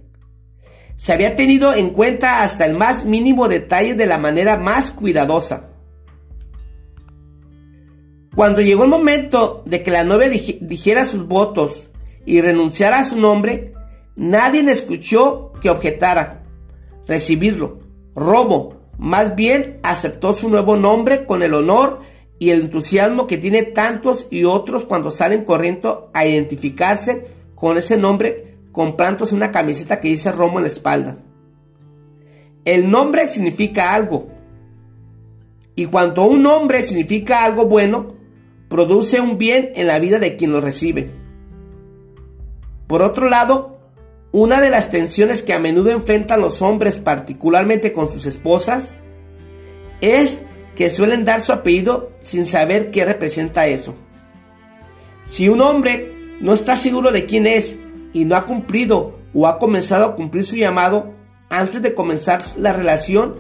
Se 0.96 1.12
había 1.12 1.36
tenido 1.36 1.74
en 1.74 1.90
cuenta 1.90 2.42
hasta 2.42 2.64
el 2.64 2.74
más 2.74 3.04
mínimo 3.04 3.48
detalle 3.48 3.94
de 3.94 4.06
la 4.06 4.16
manera 4.16 4.56
más 4.56 4.90
cuidadosa. 4.90 5.70
Cuando 8.34 8.62
llegó 8.62 8.84
el 8.84 8.90
momento 8.90 9.62
de 9.66 9.82
que 9.82 9.90
la 9.90 10.04
novia 10.04 10.28
dijera 10.28 11.04
sus 11.04 11.28
votos 11.28 11.90
y 12.24 12.40
renunciara 12.40 12.98
a 12.98 13.04
su 13.04 13.18
nombre, 13.18 13.74
nadie 14.16 14.60
escuchó 14.70 15.52
que 15.60 15.70
objetara 15.70 16.44
recibirlo. 17.06 17.80
Robo, 18.14 18.80
más 18.98 19.36
bien 19.36 19.78
aceptó 19.82 20.32
su 20.32 20.48
nuevo 20.48 20.76
nombre 20.76 21.26
con 21.26 21.42
el 21.42 21.52
honor 21.52 22.00
y 22.38 22.50
el 22.50 22.62
entusiasmo 22.62 23.26
que 23.26 23.36
tiene 23.36 23.62
tantos 23.62 24.28
y 24.30 24.44
otros 24.44 24.86
cuando 24.86 25.10
salen 25.10 25.44
corriendo 25.44 26.10
a 26.14 26.26
identificarse 26.26 27.26
con 27.54 27.76
ese 27.76 27.96
nombre 27.98 28.45
comprándose 28.76 29.34
una 29.34 29.52
camiseta 29.52 30.00
que 30.00 30.08
dice 30.08 30.30
Romo 30.30 30.58
en 30.58 30.64
la 30.64 30.70
espalda. 30.70 31.16
El 32.66 32.90
nombre 32.90 33.26
significa 33.26 33.94
algo. 33.94 34.28
Y 35.74 35.86
cuando 35.86 36.24
un 36.26 36.42
nombre 36.42 36.82
significa 36.82 37.46
algo 37.46 37.64
bueno, 37.64 38.08
produce 38.68 39.18
un 39.18 39.38
bien 39.38 39.72
en 39.76 39.86
la 39.86 39.98
vida 39.98 40.18
de 40.18 40.36
quien 40.36 40.52
lo 40.52 40.60
recibe. 40.60 41.08
Por 42.86 43.00
otro 43.00 43.30
lado, 43.30 43.78
una 44.30 44.60
de 44.60 44.68
las 44.68 44.90
tensiones 44.90 45.42
que 45.42 45.54
a 45.54 45.58
menudo 45.58 45.88
enfrentan 45.88 46.42
los 46.42 46.60
hombres, 46.60 46.98
particularmente 46.98 47.94
con 47.94 48.10
sus 48.10 48.26
esposas, 48.26 48.98
es 50.02 50.42
que 50.74 50.90
suelen 50.90 51.24
dar 51.24 51.40
su 51.40 51.52
apellido 51.54 52.12
sin 52.20 52.44
saber 52.44 52.90
qué 52.90 53.06
representa 53.06 53.68
eso. 53.68 53.96
Si 55.24 55.48
un 55.48 55.62
hombre 55.62 56.36
no 56.42 56.52
está 56.52 56.76
seguro 56.76 57.10
de 57.10 57.24
quién 57.24 57.46
es 57.46 57.78
y 58.12 58.24
no 58.24 58.36
ha 58.36 58.46
cumplido 58.46 59.18
o 59.34 59.46
ha 59.46 59.58
comenzado 59.58 60.04
a 60.04 60.16
cumplir 60.16 60.44
su 60.44 60.56
llamado 60.56 61.12
antes 61.48 61.82
de 61.82 61.94
comenzar 61.94 62.42
la 62.58 62.72
relación, 62.72 63.36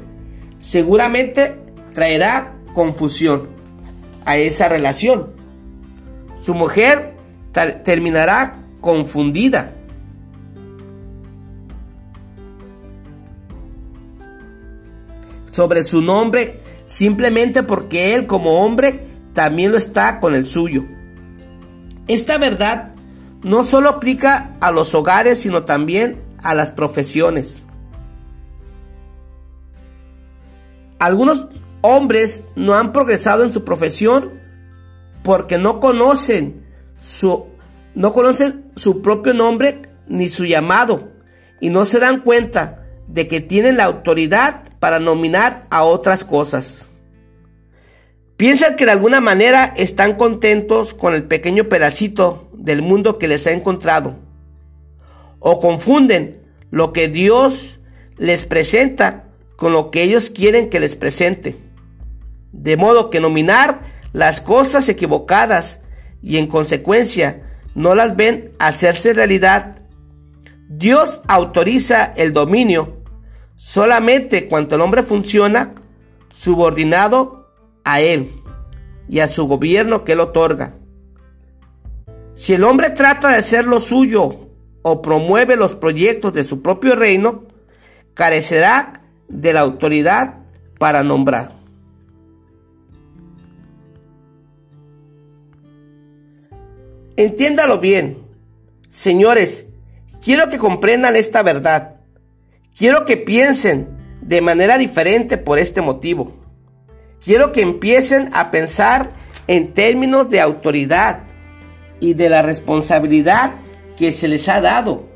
seguramente 0.58 1.56
traerá 1.94 2.54
confusión 2.74 3.48
a 4.24 4.36
esa 4.36 4.68
relación. 4.68 5.32
Su 6.40 6.54
mujer 6.54 7.16
terminará 7.84 8.58
confundida. 8.80 9.72
sobre 15.56 15.82
su 15.82 16.02
nombre 16.02 16.60
simplemente 16.84 17.62
porque 17.62 18.14
él 18.14 18.26
como 18.26 18.60
hombre 18.60 19.06
también 19.32 19.72
lo 19.72 19.78
está 19.78 20.20
con 20.20 20.34
el 20.34 20.46
suyo. 20.46 20.84
Esta 22.08 22.36
verdad 22.36 22.92
no 23.42 23.62
solo 23.62 23.88
aplica 23.88 24.52
a 24.60 24.70
los 24.70 24.94
hogares, 24.94 25.40
sino 25.40 25.64
también 25.64 26.22
a 26.42 26.54
las 26.54 26.70
profesiones. 26.70 27.64
Algunos 30.98 31.48
hombres 31.82 32.44
no 32.56 32.74
han 32.74 32.92
progresado 32.92 33.44
en 33.44 33.52
su 33.52 33.64
profesión 33.64 34.40
porque 35.22 35.58
no 35.58 35.80
conocen 35.80 36.64
su 37.00 37.46
no 37.94 38.12
conocen 38.12 38.70
su 38.76 39.02
propio 39.02 39.32
nombre 39.34 39.82
ni 40.06 40.28
su 40.28 40.44
llamado 40.44 41.12
y 41.60 41.70
no 41.70 41.84
se 41.84 41.98
dan 41.98 42.20
cuenta 42.20 42.86
de 43.08 43.26
que 43.26 43.40
tienen 43.40 43.76
la 43.76 43.84
autoridad 43.84 44.64
para 44.80 44.98
nominar 44.98 45.66
a 45.70 45.84
otras 45.84 46.24
cosas. 46.24 46.88
Piensan 48.36 48.76
que 48.76 48.84
de 48.84 48.90
alguna 48.90 49.22
manera 49.22 49.72
están 49.76 50.16
contentos 50.16 50.92
con 50.92 51.14
el 51.14 51.24
pequeño 51.24 51.64
pedacito 51.64 52.45
del 52.66 52.82
mundo 52.82 53.18
que 53.18 53.28
les 53.28 53.46
ha 53.46 53.52
encontrado. 53.52 54.16
O 55.38 55.60
confunden 55.60 56.42
lo 56.70 56.92
que 56.92 57.08
Dios 57.08 57.80
les 58.18 58.44
presenta 58.44 59.24
con 59.56 59.72
lo 59.72 59.90
que 59.90 60.02
ellos 60.02 60.28
quieren 60.30 60.68
que 60.68 60.80
les 60.80 60.96
presente. 60.96 61.56
De 62.52 62.76
modo 62.76 63.08
que 63.08 63.20
nominar 63.20 63.80
las 64.12 64.40
cosas 64.40 64.88
equivocadas 64.88 65.80
y 66.22 66.38
en 66.38 66.48
consecuencia 66.48 67.42
no 67.74 67.94
las 67.94 68.16
ven 68.16 68.52
hacerse 68.58 69.12
realidad. 69.12 69.82
Dios 70.68 71.20
autoriza 71.28 72.04
el 72.16 72.32
dominio 72.32 72.96
solamente 73.54 74.48
cuando 74.48 74.74
el 74.74 74.82
hombre 74.82 75.04
funciona 75.04 75.72
subordinado 76.28 77.48
a 77.84 78.00
él 78.00 78.28
y 79.08 79.20
a 79.20 79.28
su 79.28 79.46
gobierno 79.46 80.04
que 80.04 80.12
él 80.12 80.20
otorga. 80.20 80.74
Si 82.36 82.52
el 82.52 82.64
hombre 82.64 82.90
trata 82.90 83.30
de 83.30 83.36
hacer 83.36 83.64
lo 83.64 83.80
suyo 83.80 84.50
o 84.82 85.00
promueve 85.00 85.56
los 85.56 85.74
proyectos 85.74 86.34
de 86.34 86.44
su 86.44 86.60
propio 86.60 86.94
reino, 86.94 87.44
carecerá 88.12 88.92
de 89.26 89.54
la 89.54 89.60
autoridad 89.60 90.40
para 90.78 91.02
nombrar. 91.02 91.52
Entiéndalo 97.16 97.78
bien, 97.80 98.18
señores, 98.90 99.68
quiero 100.22 100.50
que 100.50 100.58
comprendan 100.58 101.16
esta 101.16 101.42
verdad. 101.42 102.00
Quiero 102.76 103.06
que 103.06 103.16
piensen 103.16 103.88
de 104.20 104.42
manera 104.42 104.76
diferente 104.76 105.38
por 105.38 105.58
este 105.58 105.80
motivo. 105.80 106.30
Quiero 107.24 107.50
que 107.52 107.62
empiecen 107.62 108.28
a 108.34 108.50
pensar 108.50 109.08
en 109.46 109.72
términos 109.72 110.28
de 110.28 110.42
autoridad 110.42 111.22
y 112.00 112.14
de 112.14 112.28
la 112.28 112.42
responsabilidad 112.42 113.54
que 113.96 114.12
se 114.12 114.28
les 114.28 114.48
ha 114.48 114.60
dado, 114.60 115.06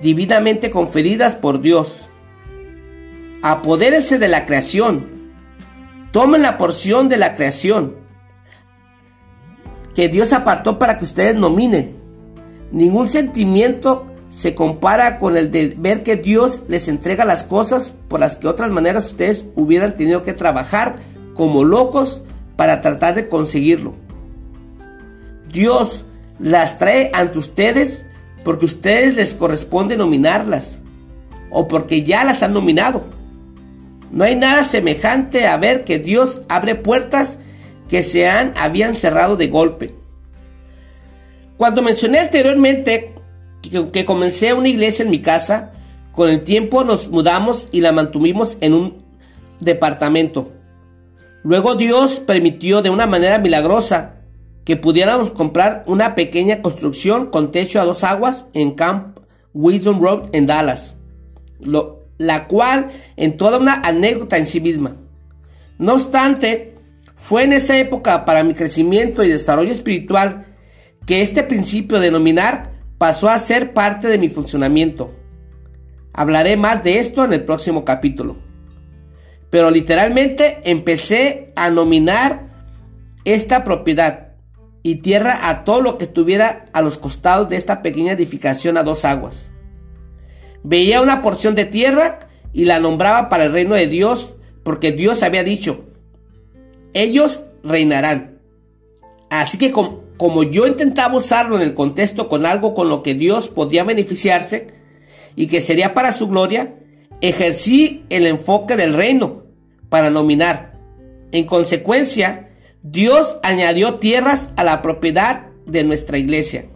divinamente 0.00 0.70
conferidas 0.70 1.34
por 1.34 1.60
Dios. 1.60 2.08
Apodérense 3.42 4.18
de 4.18 4.28
la 4.28 4.46
creación. 4.46 5.12
Tomen 6.12 6.42
la 6.42 6.56
porción 6.56 7.08
de 7.08 7.16
la 7.16 7.34
creación 7.34 7.96
que 9.94 10.08
Dios 10.08 10.32
apartó 10.32 10.78
para 10.78 10.98
que 10.98 11.04
ustedes 11.04 11.36
nominen. 11.36 11.94
Ningún 12.72 13.08
sentimiento 13.08 14.06
se 14.28 14.54
compara 14.54 15.18
con 15.18 15.36
el 15.36 15.50
de 15.50 15.74
ver 15.78 16.02
que 16.02 16.16
Dios 16.16 16.64
les 16.68 16.88
entrega 16.88 17.24
las 17.24 17.44
cosas 17.44 17.94
por 18.08 18.18
las 18.18 18.36
que 18.36 18.48
otras 18.48 18.70
maneras 18.70 19.06
ustedes 19.06 19.46
hubieran 19.54 19.94
tenido 19.96 20.24
que 20.24 20.32
trabajar 20.32 20.96
como 21.34 21.64
locos 21.64 22.22
para 22.56 22.80
tratar 22.80 23.14
de 23.14 23.28
conseguirlo. 23.28 23.94
Dios 25.52 26.06
las 26.38 26.78
trae 26.78 27.10
ante 27.14 27.38
ustedes 27.38 28.06
porque 28.44 28.66
ustedes 28.66 29.16
les 29.16 29.34
corresponde 29.34 29.96
nominarlas 29.96 30.82
o 31.50 31.68
porque 31.68 32.02
ya 32.02 32.24
las 32.24 32.42
han 32.42 32.52
nominado. 32.52 33.04
No 34.10 34.24
hay 34.24 34.36
nada 34.36 34.62
semejante 34.62 35.46
a 35.46 35.56
ver 35.56 35.84
que 35.84 35.98
Dios 35.98 36.42
abre 36.48 36.74
puertas 36.74 37.38
que 37.88 38.02
se 38.02 38.28
han, 38.28 38.52
habían 38.56 38.96
cerrado 38.96 39.36
de 39.36 39.48
golpe. 39.48 39.94
Cuando 41.56 41.82
mencioné 41.82 42.18
anteriormente 42.18 43.14
que, 43.92 44.04
comencé 44.04 44.52
una 44.52 44.68
iglesia 44.68 45.04
en 45.04 45.10
mi 45.10 45.20
casa, 45.20 45.72
con 46.12 46.28
el 46.28 46.42
tiempo 46.42 46.84
nos 46.84 47.08
mudamos 47.08 47.68
y 47.72 47.80
la 47.80 47.92
mantuvimos 47.92 48.56
en 48.60 48.74
un 48.74 49.04
departamento. 49.60 50.52
Luego 51.42 51.74
Dios 51.74 52.20
permitió 52.20 52.82
de 52.82 52.90
una 52.90 53.06
manera 53.06 53.38
milagrosa 53.38 54.16
que 54.64 54.76
pudiéramos 54.76 55.30
comprar 55.30 55.84
una 55.86 56.14
pequeña 56.14 56.62
construcción 56.62 57.26
con 57.26 57.52
techo 57.52 57.80
a 57.80 57.84
dos 57.84 58.02
aguas 58.02 58.48
en 58.54 58.72
Camp 58.72 59.18
Wisdom 59.52 60.00
Road 60.00 60.28
en 60.32 60.46
Dallas, 60.46 60.96
la 62.18 62.46
cual 62.46 62.88
en 63.16 63.36
toda 63.36 63.58
una 63.58 63.74
anécdota 63.74 64.36
en 64.36 64.46
sí 64.46 64.60
misma. 64.60 64.96
No 65.78 65.94
obstante, 65.94 66.74
fue 67.14 67.44
en 67.44 67.52
esa 67.52 67.76
época 67.78 68.24
para 68.24 68.42
mi 68.42 68.54
crecimiento 68.54 69.22
y 69.22 69.28
desarrollo 69.28 69.70
espiritual 69.70 70.46
que 71.06 71.22
este 71.22 71.42
principio 71.42 72.00
de 72.00 72.10
nominar 72.10 72.70
pasó 72.98 73.28
a 73.28 73.38
ser 73.38 73.74
parte 73.74 74.08
de 74.08 74.18
mi 74.18 74.28
funcionamiento. 74.28 75.12
Hablaré 76.12 76.56
más 76.56 76.82
de 76.82 76.98
esto 76.98 77.24
en 77.24 77.32
el 77.32 77.44
próximo 77.44 77.84
capítulo. 77.84 78.38
Pero 79.50 79.70
literalmente 79.70 80.60
empecé 80.64 81.52
a 81.54 81.70
nominar 81.70 82.42
esta 83.24 83.64
propiedad 83.64 84.23
y 84.86 84.96
tierra 84.96 85.48
a 85.48 85.64
todo 85.64 85.80
lo 85.80 85.98
que 85.98 86.04
estuviera 86.04 86.66
a 86.74 86.82
los 86.82 86.98
costados 86.98 87.48
de 87.48 87.56
esta 87.56 87.80
pequeña 87.80 88.12
edificación 88.12 88.76
a 88.76 88.82
dos 88.82 89.06
aguas. 89.06 89.50
Veía 90.62 91.00
una 91.00 91.22
porción 91.22 91.54
de 91.54 91.64
tierra 91.64 92.20
y 92.52 92.66
la 92.66 92.78
nombraba 92.78 93.30
para 93.30 93.44
el 93.44 93.52
reino 93.52 93.74
de 93.74 93.88
Dios, 93.88 94.36
porque 94.62 94.92
Dios 94.92 95.22
había 95.22 95.42
dicho, 95.42 95.86
ellos 96.92 97.44
reinarán. 97.62 98.38
Así 99.30 99.56
que 99.56 99.72
como, 99.72 100.42
yo 100.42 100.66
intentaba 100.66 101.16
usarlo 101.16 101.56
en 101.56 101.62
el 101.62 101.72
contexto 101.72 102.28
con 102.28 102.44
algo 102.44 102.74
con 102.74 102.90
lo 102.90 103.02
que 103.02 103.14
Dios 103.14 103.48
podía 103.48 103.84
beneficiarse 103.84 104.66
y 105.34 105.46
que 105.46 105.62
sería 105.62 105.94
para 105.94 106.12
su 106.12 106.28
gloria, 106.28 106.74
ejercí 107.22 108.04
el 108.10 108.26
enfoque 108.26 108.76
del 108.76 108.92
reino 108.92 109.44
para 109.88 110.10
nominar. 110.10 110.78
En 111.32 111.46
consecuencia, 111.46 112.43
Dios 112.86 113.38
añadió 113.42 113.94
tierras 113.94 114.50
a 114.56 114.62
la 114.62 114.82
propiedad 114.82 115.46
de 115.64 115.84
nuestra 115.84 116.18
iglesia. 116.18 116.66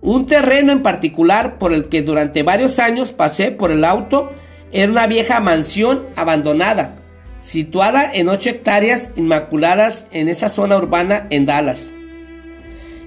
Un 0.00 0.26
terreno 0.26 0.70
en 0.70 0.84
particular 0.84 1.58
por 1.58 1.72
el 1.72 1.88
que 1.88 2.02
durante 2.02 2.44
varios 2.44 2.78
años 2.78 3.10
pasé 3.10 3.50
por 3.50 3.72
el 3.72 3.84
auto 3.84 4.30
era 4.70 4.92
una 4.92 5.08
vieja 5.08 5.40
mansión 5.40 6.06
abandonada, 6.14 6.94
situada 7.40 8.08
en 8.14 8.28
8 8.28 8.50
hectáreas 8.50 9.10
inmaculadas 9.16 10.06
en 10.12 10.28
esa 10.28 10.48
zona 10.48 10.76
urbana 10.76 11.26
en 11.30 11.44
Dallas. 11.44 11.92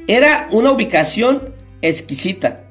Era 0.07 0.49
una 0.51 0.71
ubicación 0.71 1.55
exquisita. 1.81 2.65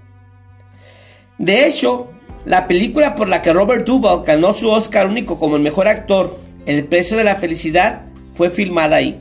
De 1.38 1.66
hecho, 1.66 2.11
la 2.44 2.66
película 2.66 3.14
por 3.14 3.31
la 3.31 3.40
que 3.40 3.55
Robert 3.55 3.87
Duvall 3.87 4.26
ganó 4.26 4.52
su 4.52 4.68
Oscar 4.68 5.07
único 5.07 5.38
como 5.38 5.57
el 5.57 5.62
mejor 5.62 5.88
actor, 5.88 6.37
El 6.66 6.85
precio 6.85 7.16
de 7.16 7.24
la 7.24 7.37
felicidad, 7.37 8.06
fue 8.37 8.51
filmada 8.51 8.96
ahí. 8.96 9.18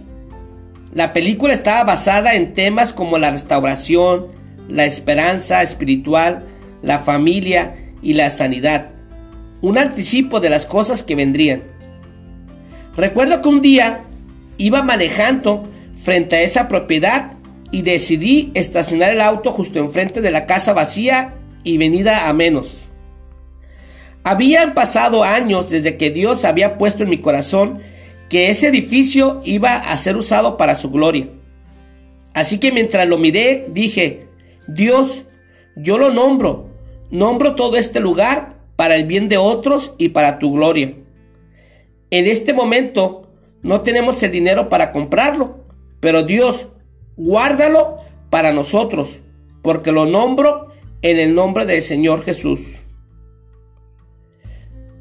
La 0.93 1.13
película 1.13 1.53
estaba 1.53 1.83
basada 1.83 2.35
en 2.35 2.53
temas 2.53 2.93
como 2.93 3.17
la 3.17 3.31
restauración, 3.31 4.27
la 4.67 4.85
esperanza 4.85 5.61
espiritual, 5.61 6.45
la 6.81 6.99
familia 6.99 7.75
y 8.01 8.13
la 8.13 8.29
sanidad. 8.29 8.91
Un 9.61 9.77
anticipo 9.77 10.39
de 10.39 10.49
las 10.49 10.65
cosas 10.65 11.03
que 11.03 11.15
vendrían. 11.15 11.63
Recuerdo 12.95 13.41
que 13.41 13.49
un 13.49 13.61
día 13.61 14.01
iba 14.57 14.83
manejando 14.83 15.67
frente 16.01 16.35
a 16.37 16.41
esa 16.41 16.67
propiedad 16.67 17.31
y 17.71 17.81
decidí 17.81 18.51
estacionar 18.53 19.11
el 19.11 19.21
auto 19.21 19.51
justo 19.51 19.79
enfrente 19.79 20.21
de 20.21 20.31
la 20.31 20.45
casa 20.45 20.73
vacía 20.73 21.33
y 21.63 21.77
venida 21.77 22.29
a 22.29 22.33
menos. 22.33 22.85
Habían 24.23 24.73
pasado 24.73 25.23
años 25.23 25.69
desde 25.69 25.97
que 25.97 26.09
Dios 26.09 26.45
había 26.45 26.77
puesto 26.77 27.03
en 27.03 27.09
mi 27.09 27.19
corazón 27.19 27.81
que 28.29 28.49
ese 28.49 28.67
edificio 28.67 29.41
iba 29.43 29.75
a 29.75 29.97
ser 29.97 30.17
usado 30.17 30.57
para 30.57 30.75
su 30.75 30.91
gloria. 30.91 31.29
Así 32.33 32.59
que 32.59 32.71
mientras 32.71 33.07
lo 33.07 33.17
miré, 33.17 33.67
dije, 33.71 34.27
Dios, 34.67 35.27
yo 35.75 35.97
lo 35.97 36.11
nombro, 36.11 36.69
nombro 37.11 37.55
todo 37.55 37.77
este 37.77 37.99
lugar 37.99 38.57
para 38.75 38.95
el 38.95 39.05
bien 39.05 39.27
de 39.27 39.37
otros 39.37 39.95
y 39.97 40.09
para 40.09 40.39
tu 40.39 40.53
gloria. 40.53 40.93
En 42.09 42.27
este 42.27 42.53
momento 42.53 43.29
no 43.61 43.81
tenemos 43.81 44.21
el 44.23 44.31
dinero 44.31 44.69
para 44.69 44.91
comprarlo, 44.91 45.65
pero 45.99 46.23
Dios, 46.23 46.69
guárdalo 47.17 47.97
para 48.29 48.51
nosotros, 48.51 49.21
porque 49.61 49.91
lo 49.91 50.05
nombro 50.05 50.67
en 51.01 51.19
el 51.19 51.35
nombre 51.35 51.65
del 51.65 51.81
Señor 51.81 52.23
Jesús. 52.23 52.81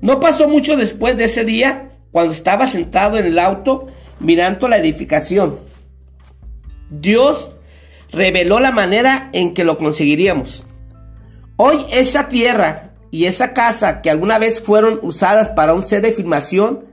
No 0.00 0.20
pasó 0.20 0.48
mucho 0.48 0.76
después 0.76 1.16
de 1.16 1.24
ese 1.24 1.44
día 1.44 1.93
cuando 2.14 2.32
estaba 2.32 2.68
sentado 2.68 3.18
en 3.18 3.26
el 3.26 3.40
auto 3.40 3.88
mirando 4.20 4.68
la 4.68 4.76
edificación. 4.76 5.58
Dios 6.88 7.50
reveló 8.12 8.60
la 8.60 8.70
manera 8.70 9.30
en 9.32 9.52
que 9.52 9.64
lo 9.64 9.78
conseguiríamos. 9.78 10.62
Hoy 11.56 11.84
esa 11.92 12.28
tierra 12.28 12.92
y 13.10 13.24
esa 13.24 13.52
casa 13.52 14.00
que 14.00 14.10
alguna 14.10 14.38
vez 14.38 14.60
fueron 14.60 15.00
usadas 15.02 15.48
para 15.48 15.74
un 15.74 15.82
set 15.82 16.04
de 16.04 16.12
filmación 16.12 16.84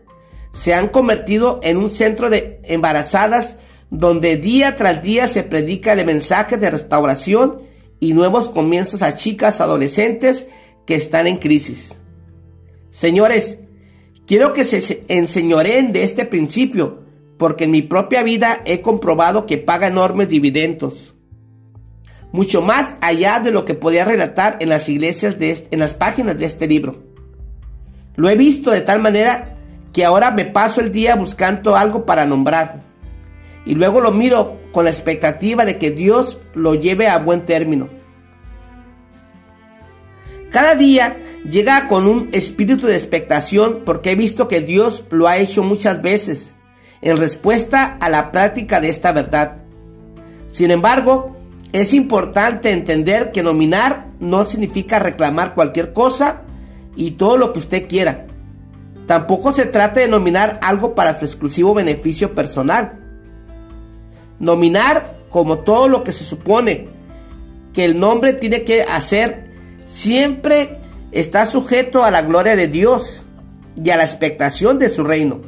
se 0.50 0.74
han 0.74 0.88
convertido 0.88 1.60
en 1.62 1.78
un 1.78 1.88
centro 1.88 2.32
de 2.32 2.60
embarazadas 2.64 3.58
donde 3.92 4.38
día 4.38 4.76
tras 4.76 5.04
día 5.04 5.28
se 5.28 5.44
predica 5.44 5.94
el 5.94 6.04
mensaje 6.04 6.58
de 6.58 6.72
restauración 6.72 7.62
y 8.00 8.14
nuevos 8.14 8.50
comienzos 8.50 9.04
a 9.04 9.14
chicas 9.14 9.62
adolescentes 9.62 10.48
que 10.88 10.96
están 10.96 11.28
en 11.28 11.38
crisis. 11.38 12.00
Señores, 12.90 13.61
Quiero 14.32 14.54
que 14.54 14.63
se 14.63 15.04
enseñoren 15.10 15.91
de 15.91 16.04
este 16.04 16.24
principio, 16.24 17.02
porque 17.38 17.65
en 17.65 17.72
mi 17.72 17.82
propia 17.82 18.24
vida 18.24 18.62
he 18.63 18.80
comprobado 18.80 19.46
que 19.46 19.58
paga 19.58 19.88
enormes 19.88 20.30
dividendos. 20.30 21.15
Mucho 22.32 22.62
más 22.62 22.96
allá 23.02 23.41
de 23.41 23.52
lo 23.52 23.65
que 23.65 23.74
podía 23.74 24.06
relatar 24.06 24.56
en 24.62 24.70
las 24.70 24.88
iglesias 24.88 25.38
de 25.38 25.67
en 25.72 25.80
las 25.80 25.96
páginas 25.96 26.38
de 26.38 26.46
este 26.46 26.65
libro. 26.65 27.04
Lo 28.15 28.30
he 28.30 28.38
visto 28.38 28.72
de 28.72 28.80
tal 28.80 29.02
manera 29.02 29.58
que 29.91 30.06
ahora 30.06 30.32
me 30.32 30.46
paso 30.46 30.80
el 30.80 30.94
día 30.94 31.17
buscando 31.17 31.76
algo 31.76 32.06
para 32.06 32.26
nombrar. 32.26 32.80
Y 33.65 33.76
luego 33.76 34.00
lo 34.00 34.13
miro 34.13 34.62
con 34.72 34.86
la 34.86 34.91
expectativa 34.91 35.65
de 35.65 35.78
que 35.78 35.91
Dios 35.91 36.39
lo 36.54 36.76
lleve 36.76 37.10
a 37.10 37.17
buen 37.17 37.41
término. 37.41 37.89
Cada 40.52 40.76
día 40.76 41.18
llega 41.50 41.88
con 41.88 42.08
un 42.08 42.28
espíritu 42.34 42.86
de 42.86 42.96
expectación 42.96 43.84
porque 43.86 44.12
he 44.12 44.16
visto 44.16 44.50
que 44.50 44.60
Dios 44.60 45.06
lo 45.10 45.30
ha 45.30 45.38
hecho 45.38 45.64
muchas 45.64 46.02
veces 46.02 46.56
en 47.02 47.16
respuesta 47.16 47.98
a 48.02 48.10
la 48.10 48.34
práctica 48.34 48.82
de 48.82 48.90
esta 48.90 49.14
verdad. 49.14 49.64
Sin 50.48 50.70
embargo, 50.70 51.38
es 51.72 51.94
importante 51.94 52.72
entender 52.72 53.32
que 53.32 53.44
nominar 53.44 54.10
no 54.20 54.44
significa 54.44 55.00
reclamar 55.00 55.56
cualquier 55.56 55.94
cosa 55.94 56.42
y 56.98 57.12
todo 57.12 57.38
lo 57.38 57.54
que 57.54 57.60
usted 57.60 57.88
quiera. 57.88 58.28
Tampoco 59.08 59.54
se 59.54 59.66
trata 59.66 60.02
de 60.02 60.10
nominar 60.10 60.60
algo 60.62 60.96
para 60.96 61.18
su 61.18 61.24
exclusivo 61.24 61.74
beneficio 61.74 62.36
personal. 62.36 63.00
Nominar 64.38 65.16
como 65.30 65.60
todo 65.60 65.88
lo 65.88 66.04
que 66.04 66.12
se 66.12 66.26
supone 66.26 66.90
que 67.72 67.86
el 67.86 67.98
nombre 67.98 68.34
tiene 68.34 68.64
que 68.66 68.82
hacer 68.84 69.51
siempre 69.84 70.78
está 71.12 71.46
sujeto 71.46 72.04
a 72.04 72.12
la 72.12 72.22
gloria 72.22 72.56
de 72.56 72.67
Dios 72.67 73.26
y 73.84 73.89
a 73.89 73.98
la 73.98 74.04
expectación 74.04 74.80
de 74.80 74.89
su 74.89 75.04
reino. 75.04 75.41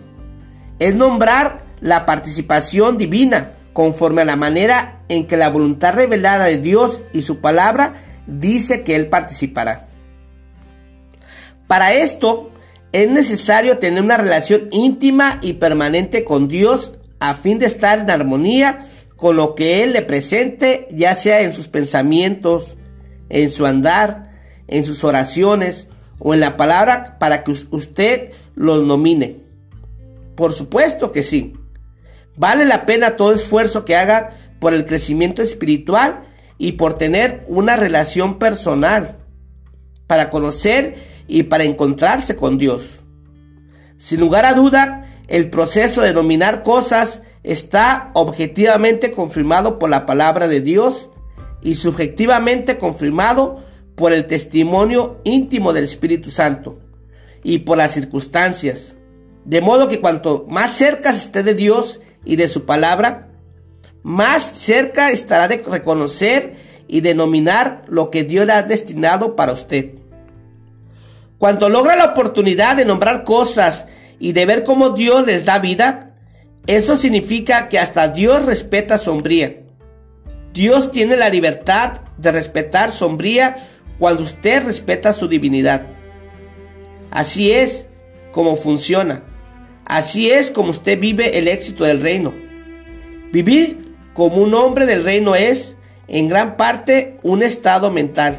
Es 0.79 0.95
nombrar 0.95 1.63
la 1.81 2.05
participación 2.05 2.97
divina 2.97 3.53
conforme 3.73 4.21
a 4.21 4.25
la 4.25 4.35
manera 4.35 5.01
en 5.09 5.27
que 5.27 5.37
la 5.37 5.49
voluntad 5.49 5.93
revelada 5.93 6.45
de 6.45 6.57
Dios 6.57 7.03
y 7.13 7.21
su 7.21 7.41
palabra 7.41 7.93
dice 8.27 8.83
que 8.83 8.95
Él 8.95 9.07
participará. 9.07 9.87
Para 11.67 11.93
esto 11.93 12.51
es 12.91 13.09
necesario 13.09 13.79
tener 13.79 14.03
una 14.03 14.17
relación 14.17 14.67
íntima 14.71 15.39
y 15.41 15.53
permanente 15.53 16.23
con 16.23 16.47
Dios 16.47 16.95
a 17.19 17.33
fin 17.33 17.57
de 17.57 17.65
estar 17.65 17.99
en 17.99 18.09
armonía 18.09 18.87
con 19.15 19.35
lo 19.35 19.55
que 19.55 19.83
Él 19.83 19.93
le 19.93 20.01
presente, 20.01 20.87
ya 20.91 21.15
sea 21.15 21.41
en 21.41 21.53
sus 21.53 21.67
pensamientos, 21.67 22.77
en 23.33 23.49
su 23.49 23.65
andar, 23.65 24.31
en 24.67 24.83
sus 24.83 25.03
oraciones 25.03 25.89
o 26.19 26.33
en 26.33 26.39
la 26.39 26.55
palabra 26.55 27.17
para 27.19 27.43
que 27.43 27.51
usted 27.51 28.31
los 28.55 28.83
nomine? 28.83 29.37
Por 30.35 30.53
supuesto 30.53 31.11
que 31.11 31.23
sí. 31.23 31.55
Vale 32.35 32.65
la 32.65 32.85
pena 32.85 33.15
todo 33.15 33.33
esfuerzo 33.33 33.85
que 33.85 33.95
haga 33.95 34.29
por 34.59 34.73
el 34.73 34.85
crecimiento 34.85 35.41
espiritual 35.41 36.21
y 36.57 36.73
por 36.73 36.93
tener 36.93 37.43
una 37.47 37.75
relación 37.75 38.39
personal, 38.39 39.17
para 40.07 40.29
conocer 40.29 40.95
y 41.27 41.43
para 41.43 41.63
encontrarse 41.63 42.35
con 42.35 42.57
Dios. 42.57 43.01
Sin 43.97 44.19
lugar 44.19 44.45
a 44.45 44.53
duda, 44.53 45.05
el 45.27 45.49
proceso 45.49 46.01
de 46.01 46.13
nominar 46.13 46.61
cosas 46.61 47.23
está 47.43 48.11
objetivamente 48.13 49.11
confirmado 49.11 49.79
por 49.79 49.89
la 49.89 50.05
palabra 50.05 50.47
de 50.47 50.61
Dios 50.61 51.09
y 51.63 51.75
subjetivamente 51.75 52.77
confirmado 52.77 53.63
por 53.95 54.11
el 54.11 54.25
testimonio 54.25 55.19
íntimo 55.23 55.73
del 55.73 55.85
Espíritu 55.85 56.31
Santo 56.31 56.79
y 57.43 57.59
por 57.59 57.77
las 57.77 57.91
circunstancias. 57.91 58.97
De 59.45 59.61
modo 59.61 59.87
que 59.87 59.99
cuanto 59.99 60.45
más 60.49 60.71
cerca 60.71 61.09
esté 61.09 61.43
de 61.43 61.53
Dios 61.53 62.01
y 62.25 62.35
de 62.35 62.47
su 62.47 62.65
palabra, 62.65 63.29
más 64.01 64.43
cerca 64.43 65.11
estará 65.11 65.47
de 65.47 65.57
reconocer 65.57 66.55
y 66.87 67.01
denominar 67.01 67.83
lo 67.87 68.09
que 68.09 68.23
Dios 68.23 68.45
le 68.45 68.53
ha 68.53 68.63
destinado 68.63 69.35
para 69.35 69.53
usted. 69.53 69.95
Cuando 71.37 71.69
logra 71.69 71.95
la 71.95 72.05
oportunidad 72.05 72.75
de 72.77 72.85
nombrar 72.85 73.23
cosas 73.23 73.87
y 74.19 74.31
de 74.31 74.45
ver 74.45 74.63
cómo 74.63 74.91
Dios 74.91 75.25
les 75.25 75.43
da 75.43 75.59
vida, 75.59 76.15
eso 76.67 76.95
significa 76.95 77.67
que 77.67 77.79
hasta 77.79 78.07
Dios 78.07 78.45
respeta 78.45 78.97
sombría. 78.97 79.62
Dios 80.53 80.91
tiene 80.91 81.17
la 81.17 81.29
libertad 81.29 82.01
de 82.19 82.31
respetar 82.31 82.91
sombría 82.91 83.55
cuando 83.97 84.21
usted 84.21 84.63
respeta 84.63 85.11
su 85.11 85.27
divinidad. 85.27 85.87
Así 87.09 87.51
es 87.51 87.89
como 88.31 88.55
funciona. 88.55 89.23
Así 89.83 90.29
es 90.29 90.51
como 90.51 90.69
usted 90.69 90.99
vive 90.99 91.39
el 91.39 91.47
éxito 91.47 91.85
del 91.85 92.01
reino. 92.01 92.35
Vivir 93.31 93.95
como 94.13 94.37
un 94.37 94.53
hombre 94.53 94.85
del 94.85 95.03
reino 95.03 95.33
es, 95.33 95.77
en 96.07 96.27
gran 96.29 96.55
parte, 96.55 97.17
un 97.23 97.41
estado 97.41 97.89
mental. 97.89 98.37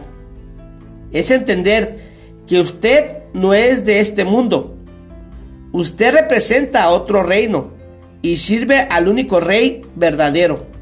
Es 1.10 1.32
entender 1.32 1.98
que 2.46 2.60
usted 2.60 3.24
no 3.32 3.54
es 3.54 3.84
de 3.84 3.98
este 3.98 4.24
mundo. 4.24 4.76
Usted 5.72 6.14
representa 6.14 6.84
a 6.84 6.90
otro 6.90 7.24
reino 7.24 7.72
y 8.22 8.36
sirve 8.36 8.86
al 8.88 9.08
único 9.08 9.40
rey 9.40 9.84
verdadero. 9.96 10.73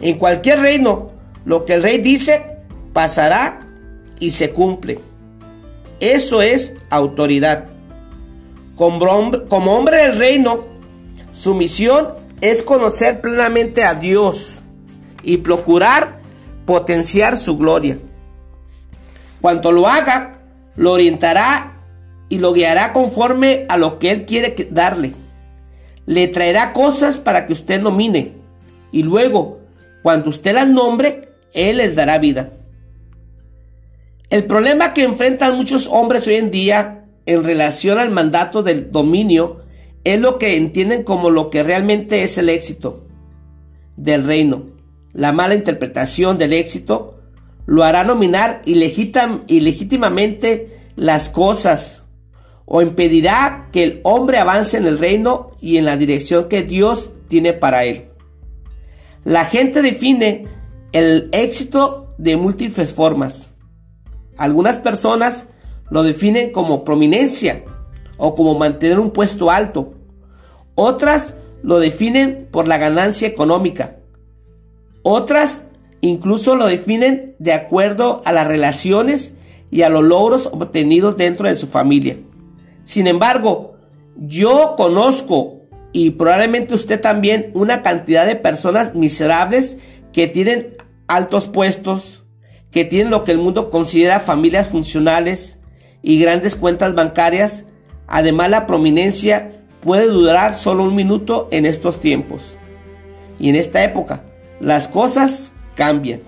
En 0.00 0.18
cualquier 0.18 0.60
reino, 0.60 1.10
lo 1.44 1.64
que 1.64 1.74
el 1.74 1.82
rey 1.82 1.98
dice 1.98 2.42
pasará 2.92 3.60
y 4.18 4.30
se 4.30 4.50
cumple. 4.50 4.98
Eso 6.00 6.42
es 6.42 6.76
autoridad. 6.88 7.66
Como 8.74 9.76
hombre 9.76 9.98
del 9.98 10.16
reino, 10.16 10.64
su 11.32 11.54
misión 11.54 12.08
es 12.40 12.62
conocer 12.62 13.20
plenamente 13.20 13.84
a 13.84 13.94
Dios 13.94 14.60
y 15.22 15.38
procurar 15.38 16.20
potenciar 16.64 17.36
su 17.36 17.58
gloria. 17.58 17.98
Cuando 19.40 19.72
lo 19.72 19.86
haga, 19.86 20.40
lo 20.76 20.92
orientará 20.92 21.78
y 22.28 22.38
lo 22.38 22.52
guiará 22.52 22.92
conforme 22.92 23.66
a 23.68 23.76
lo 23.76 23.98
que 23.98 24.10
Él 24.10 24.24
quiere 24.24 24.68
darle. 24.70 25.12
Le 26.06 26.28
traerá 26.28 26.72
cosas 26.72 27.18
para 27.18 27.46
que 27.46 27.52
usted 27.52 27.80
nomine 27.80 28.32
y 28.92 29.02
luego, 29.02 29.59
cuando 30.02 30.30
usted 30.30 30.54
las 30.54 30.68
nombre, 30.68 31.28
Él 31.52 31.78
les 31.78 31.94
dará 31.94 32.18
vida. 32.18 32.50
El 34.30 34.44
problema 34.44 34.94
que 34.94 35.02
enfrentan 35.02 35.56
muchos 35.56 35.88
hombres 35.88 36.26
hoy 36.28 36.36
en 36.36 36.50
día 36.50 37.04
en 37.26 37.44
relación 37.44 37.98
al 37.98 38.10
mandato 38.10 38.62
del 38.62 38.92
dominio 38.92 39.60
es 40.04 40.20
lo 40.20 40.38
que 40.38 40.56
entienden 40.56 41.02
como 41.02 41.30
lo 41.30 41.50
que 41.50 41.62
realmente 41.62 42.22
es 42.22 42.38
el 42.38 42.48
éxito 42.48 43.06
del 43.96 44.24
reino. 44.24 44.66
La 45.12 45.32
mala 45.32 45.54
interpretación 45.54 46.38
del 46.38 46.52
éxito 46.52 47.18
lo 47.66 47.84
hará 47.84 48.04
nominar 48.04 48.62
ilegítimamente 48.64 50.78
las 50.96 51.28
cosas 51.28 52.06
o 52.64 52.82
impedirá 52.82 53.68
que 53.72 53.82
el 53.82 54.00
hombre 54.04 54.38
avance 54.38 54.76
en 54.76 54.86
el 54.86 54.98
reino 54.98 55.50
y 55.60 55.76
en 55.76 55.84
la 55.84 55.96
dirección 55.96 56.48
que 56.48 56.62
Dios 56.62 57.14
tiene 57.28 57.52
para 57.52 57.84
él. 57.84 58.04
La 59.24 59.44
gente 59.44 59.82
define 59.82 60.46
el 60.92 61.28
éxito 61.32 62.08
de 62.18 62.36
múltiples 62.36 62.92
formas. 62.92 63.56
Algunas 64.36 64.78
personas 64.78 65.48
lo 65.90 66.02
definen 66.02 66.52
como 66.52 66.84
prominencia 66.84 67.64
o 68.16 68.34
como 68.34 68.58
mantener 68.58 68.98
un 68.98 69.10
puesto 69.10 69.50
alto. 69.50 69.94
Otras 70.74 71.36
lo 71.62 71.78
definen 71.78 72.48
por 72.50 72.66
la 72.66 72.78
ganancia 72.78 73.28
económica. 73.28 73.96
Otras 75.02 75.66
incluso 76.00 76.56
lo 76.56 76.66
definen 76.66 77.34
de 77.38 77.52
acuerdo 77.52 78.22
a 78.24 78.32
las 78.32 78.46
relaciones 78.46 79.34
y 79.70 79.82
a 79.82 79.90
los 79.90 80.04
logros 80.04 80.46
obtenidos 80.46 81.16
dentro 81.16 81.46
de 81.46 81.54
su 81.54 81.66
familia. 81.66 82.16
Sin 82.82 83.06
embargo, 83.06 83.74
yo 84.16 84.74
conozco 84.76 85.59
y 85.92 86.10
probablemente 86.12 86.74
usted 86.74 87.00
también 87.00 87.50
una 87.54 87.82
cantidad 87.82 88.26
de 88.26 88.36
personas 88.36 88.94
miserables 88.94 89.78
que 90.12 90.26
tienen 90.26 90.76
altos 91.08 91.46
puestos, 91.46 92.24
que 92.70 92.84
tienen 92.84 93.10
lo 93.10 93.24
que 93.24 93.32
el 93.32 93.38
mundo 93.38 93.70
considera 93.70 94.20
familias 94.20 94.68
funcionales, 94.68 95.60
y 96.02 96.18
grandes 96.18 96.56
cuentas 96.56 96.94
bancarias. 96.94 97.66
Además, 98.06 98.50
la 98.50 98.66
prominencia 98.66 99.52
puede 99.80 100.06
durar 100.06 100.54
solo 100.54 100.84
un 100.84 100.94
minuto 100.94 101.48
en 101.50 101.66
estos 101.66 102.00
tiempos. 102.00 102.56
Y 103.38 103.48
en 103.48 103.56
esta 103.56 103.82
época, 103.84 104.24
las 104.60 104.88
cosas 104.88 105.54
cambian. 105.74 106.20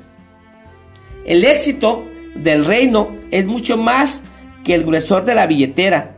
El 1.25 1.45
éxito 1.45 2.05
del 2.35 2.65
reino 2.65 3.17
es 3.31 3.47
mucho 3.47 3.77
más 3.77 4.23
que 4.65 4.75
el 4.75 4.85
gruesor 4.85 5.25
de 5.25 5.35
la 5.35 5.47
billetera, 5.47 6.17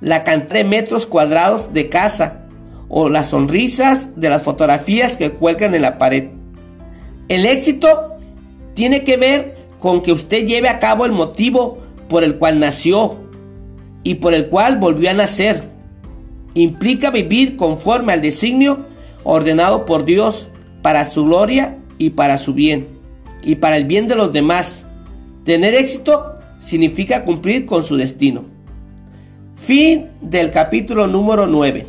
la 0.00 0.24
cantidad 0.24 0.54
de 0.54 0.64
metros 0.64 1.06
cuadrados 1.06 1.72
de 1.72 1.88
casa 1.88 2.41
o 2.94 3.08
las 3.08 3.30
sonrisas 3.30 4.20
de 4.20 4.28
las 4.28 4.42
fotografías 4.42 5.16
que 5.16 5.30
cuelgan 5.30 5.74
en 5.74 5.80
la 5.80 5.96
pared. 5.96 6.28
El 7.28 7.46
éxito 7.46 8.18
tiene 8.74 9.02
que 9.02 9.16
ver 9.16 9.56
con 9.78 10.02
que 10.02 10.12
usted 10.12 10.44
lleve 10.44 10.68
a 10.68 10.78
cabo 10.78 11.06
el 11.06 11.12
motivo 11.12 11.78
por 12.10 12.22
el 12.22 12.36
cual 12.36 12.60
nació 12.60 13.18
y 14.04 14.16
por 14.16 14.34
el 14.34 14.48
cual 14.48 14.76
volvió 14.76 15.08
a 15.08 15.14
nacer. 15.14 15.70
Implica 16.52 17.10
vivir 17.10 17.56
conforme 17.56 18.12
al 18.12 18.20
designio 18.20 18.84
ordenado 19.24 19.86
por 19.86 20.04
Dios 20.04 20.50
para 20.82 21.06
su 21.06 21.24
gloria 21.24 21.78
y 21.96 22.10
para 22.10 22.36
su 22.36 22.52
bien 22.52 22.88
y 23.42 23.54
para 23.54 23.78
el 23.78 23.86
bien 23.86 24.06
de 24.06 24.16
los 24.16 24.34
demás. 24.34 24.84
Tener 25.46 25.74
éxito 25.74 26.34
significa 26.58 27.24
cumplir 27.24 27.64
con 27.64 27.82
su 27.82 27.96
destino. 27.96 28.44
Fin 29.56 30.08
del 30.20 30.50
capítulo 30.50 31.06
número 31.06 31.46
9. 31.46 31.86